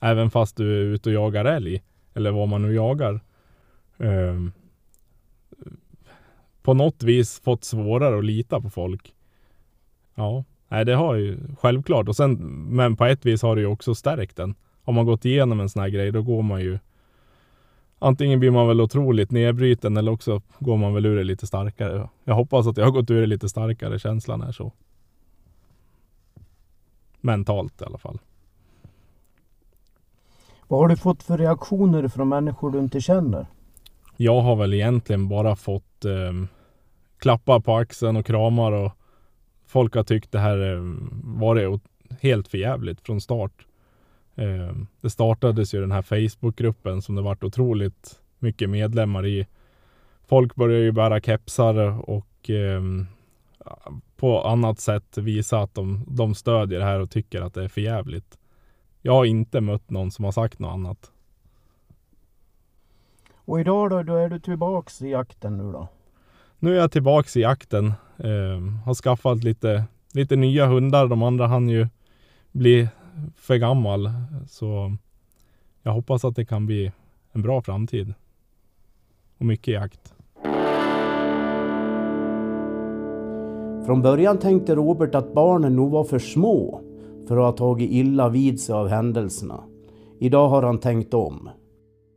Även 0.00 0.30
fast 0.30 0.56
du 0.56 0.76
är 0.76 0.80
ute 0.80 1.08
och 1.08 1.14
jagar 1.14 1.44
älg. 1.44 1.82
Eller 2.14 2.30
vad 2.30 2.48
man 2.48 2.62
nu 2.62 2.74
jagar. 2.74 3.20
Eh, 3.98 4.36
på 6.62 6.74
något 6.74 7.02
vis 7.02 7.40
fått 7.40 7.64
svårare 7.64 8.18
att 8.18 8.24
lita 8.24 8.60
på 8.60 8.70
folk. 8.70 9.14
Ja, 10.14 10.44
nej 10.68 10.84
det 10.84 10.94
har 10.94 11.14
ju 11.14 11.38
självklart. 11.58 12.08
Och 12.08 12.16
sen, 12.16 12.34
men 12.76 12.96
på 12.96 13.04
ett 13.04 13.26
vis 13.26 13.42
har 13.42 13.56
det 13.56 13.60
ju 13.60 13.66
också 13.66 13.94
stärkt 13.94 14.36
den. 14.36 14.54
Har 14.82 14.92
man 14.92 15.06
gått 15.06 15.24
igenom 15.24 15.60
en 15.60 15.68
sån 15.68 15.82
här 15.82 15.88
grej, 15.88 16.12
då 16.12 16.22
går 16.22 16.42
man 16.42 16.60
ju 16.60 16.78
antingen 17.98 18.40
blir 18.40 18.50
man 18.50 18.68
väl 18.68 18.80
otroligt 18.80 19.30
nedbruten 19.30 19.96
eller 19.96 20.12
också 20.12 20.42
går 20.58 20.76
man 20.76 20.94
väl 20.94 21.06
ur 21.06 21.16
det 21.16 21.24
lite 21.24 21.46
starkare. 21.46 22.08
Jag 22.24 22.34
hoppas 22.34 22.66
att 22.66 22.76
jag 22.76 22.84
har 22.84 22.92
gått 22.92 23.10
ur 23.10 23.20
det 23.20 23.26
lite 23.26 23.48
starkare. 23.48 23.98
Känslan 23.98 24.42
är 24.42 24.52
så. 24.52 24.72
Mentalt 27.20 27.82
i 27.82 27.84
alla 27.84 27.98
fall. 27.98 28.18
Vad 30.68 30.80
har 30.80 30.88
du 30.88 30.96
fått 30.96 31.22
för 31.22 31.38
reaktioner 31.38 32.08
från 32.08 32.28
människor 32.28 32.70
du 32.70 32.78
inte 32.78 33.00
känner? 33.00 33.46
Jag 34.16 34.40
har 34.40 34.56
väl 34.56 34.74
egentligen 34.74 35.28
bara 35.28 35.56
fått 35.56 36.04
eh, 36.04 36.32
klappar 37.18 37.60
på 37.60 37.76
axeln 37.76 38.16
och 38.16 38.26
kramar 38.26 38.72
och 38.72 38.92
folk 39.66 39.94
har 39.94 40.04
tyckt 40.04 40.32
det 40.32 40.38
här 40.38 40.74
eh, 40.74 40.80
varit 41.24 41.82
helt 42.20 42.48
förjävligt 42.48 43.00
från 43.00 43.20
start. 43.20 43.66
Eh, 44.38 44.72
det 45.00 45.10
startades 45.10 45.74
ju 45.74 45.80
den 45.80 45.92
här 45.92 46.02
Facebookgruppen 46.02 47.02
som 47.02 47.14
det 47.14 47.22
varit 47.22 47.44
otroligt 47.44 48.20
mycket 48.38 48.70
medlemmar 48.70 49.26
i. 49.26 49.46
Folk 50.26 50.54
börjar 50.54 50.80
ju 50.80 50.92
bära 50.92 51.20
kepsar 51.20 52.10
och 52.10 52.50
eh, 52.50 52.82
på 54.16 54.42
annat 54.42 54.80
sätt 54.80 55.18
visa 55.18 55.60
att 55.60 55.74
de, 55.74 56.04
de 56.08 56.34
stödjer 56.34 56.78
det 56.78 56.84
här 56.84 57.00
och 57.00 57.10
tycker 57.10 57.42
att 57.42 57.54
det 57.54 57.64
är 57.64 57.68
för 57.68 57.80
jävligt. 57.80 58.38
Jag 59.02 59.12
har 59.12 59.24
inte 59.24 59.60
mött 59.60 59.90
någon 59.90 60.10
som 60.10 60.24
har 60.24 60.32
sagt 60.32 60.58
något 60.58 60.72
annat. 60.72 61.10
Och 63.34 63.60
idag 63.60 63.90
då, 63.90 64.02
då 64.02 64.16
är 64.16 64.28
du 64.28 64.40
tillbaks 64.40 65.02
i 65.02 65.08
jakten 65.08 65.58
nu 65.58 65.72
då? 65.72 65.88
Nu 66.58 66.76
är 66.76 66.80
jag 66.80 66.92
tillbaks 66.92 67.36
i 67.36 67.40
jakten. 67.40 67.86
Eh, 68.18 68.60
har 68.84 68.94
skaffat 68.94 69.44
lite, 69.44 69.84
lite 70.12 70.36
nya 70.36 70.66
hundar. 70.66 71.06
De 71.06 71.22
andra 71.22 71.46
hann 71.46 71.68
ju 71.68 71.88
bli 72.52 72.88
för 73.36 73.56
gammal. 73.56 74.10
Så 74.48 74.96
jag 75.82 75.92
hoppas 75.92 76.24
att 76.24 76.36
det 76.36 76.44
kan 76.44 76.66
bli 76.66 76.92
en 77.32 77.42
bra 77.42 77.62
framtid. 77.62 78.14
Och 79.38 79.46
mycket 79.46 79.74
jakt. 79.74 80.14
Från 83.86 84.02
början 84.02 84.38
tänkte 84.38 84.74
Robert 84.74 85.14
att 85.14 85.34
barnen 85.34 85.76
nog 85.76 85.90
var 85.90 86.04
för 86.04 86.18
små 86.18 86.80
för 87.28 87.36
att 87.36 87.42
ha 87.42 87.52
tagit 87.52 87.90
illa 87.90 88.28
vid 88.28 88.60
sig 88.60 88.74
av 88.74 88.88
händelserna. 88.88 89.60
Idag 90.18 90.48
har 90.48 90.62
han 90.62 90.78
tänkt 90.78 91.14
om. 91.14 91.50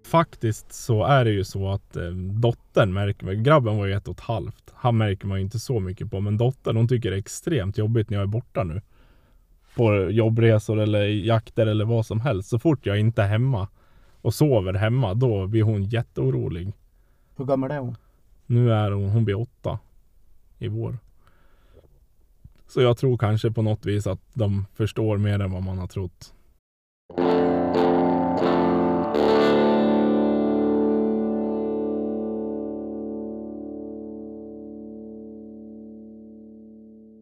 Faktiskt 0.06 0.74
så 0.74 1.04
är 1.04 1.26
det 1.26 1.32
ju 1.32 1.44
så 1.44 1.70
att 1.70 1.96
eh, 1.96 2.10
dottern 2.42 2.94
märker 2.94 3.26
mig. 3.26 3.36
Grabben 3.36 3.78
var 3.78 3.86
ju 3.86 3.94
ett 3.94 4.08
och 4.08 4.14
ett 4.14 4.20
halvt. 4.20 4.72
Han 4.74 4.98
märker 4.98 5.28
man 5.28 5.38
ju 5.38 5.44
inte 5.44 5.60
så 5.60 5.80
mycket 5.80 6.12
på. 6.12 6.20
Men 6.20 6.38
dottern 6.38 6.78
hon 6.78 6.88
tycker 6.88 7.12
det 7.12 7.16
är 7.16 7.20
extremt 7.20 7.78
jobbigt 7.78 8.10
när 8.10 8.18
jag 8.18 8.24
är 8.24 8.28
borta 8.28 8.64
nu. 8.64 8.82
På 9.76 10.10
jobbresor 10.10 10.80
eller 10.80 11.04
jakter 11.06 11.68
eller 11.68 11.86
vad 11.86 12.06
som 12.06 12.22
helst. 12.22 12.50
Så 12.50 12.60
fort 12.60 12.86
jag 12.86 13.00
inte 13.00 13.24
är 13.24 13.28
hemma 13.28 13.68
och 14.22 14.34
sover 14.34 14.74
hemma 14.74 15.14
då 15.14 15.48
blir 15.48 15.64
hon 15.64 15.84
jätteorolig. 15.84 16.74
Hur 17.36 17.46
gammal 17.46 17.72
är 17.72 17.80
hon? 17.80 17.96
Nu 18.46 18.74
är 18.74 18.92
hon, 18.92 19.10
hon 19.10 19.26
blir 19.26 19.40
åtta 19.40 19.80
i 20.58 20.68
vår. 20.68 20.98
Så 22.68 22.82
jag 22.82 22.98
tror 22.98 23.18
kanske 23.18 23.52
på 23.52 23.62
något 23.62 23.86
vis 23.86 24.08
att 24.08 24.22
de 24.34 24.66
förstår 24.74 25.18
mer 25.18 25.40
än 25.40 25.52
vad 25.52 25.64
man 25.64 25.78
har 25.78 25.88
trott. 25.88 26.34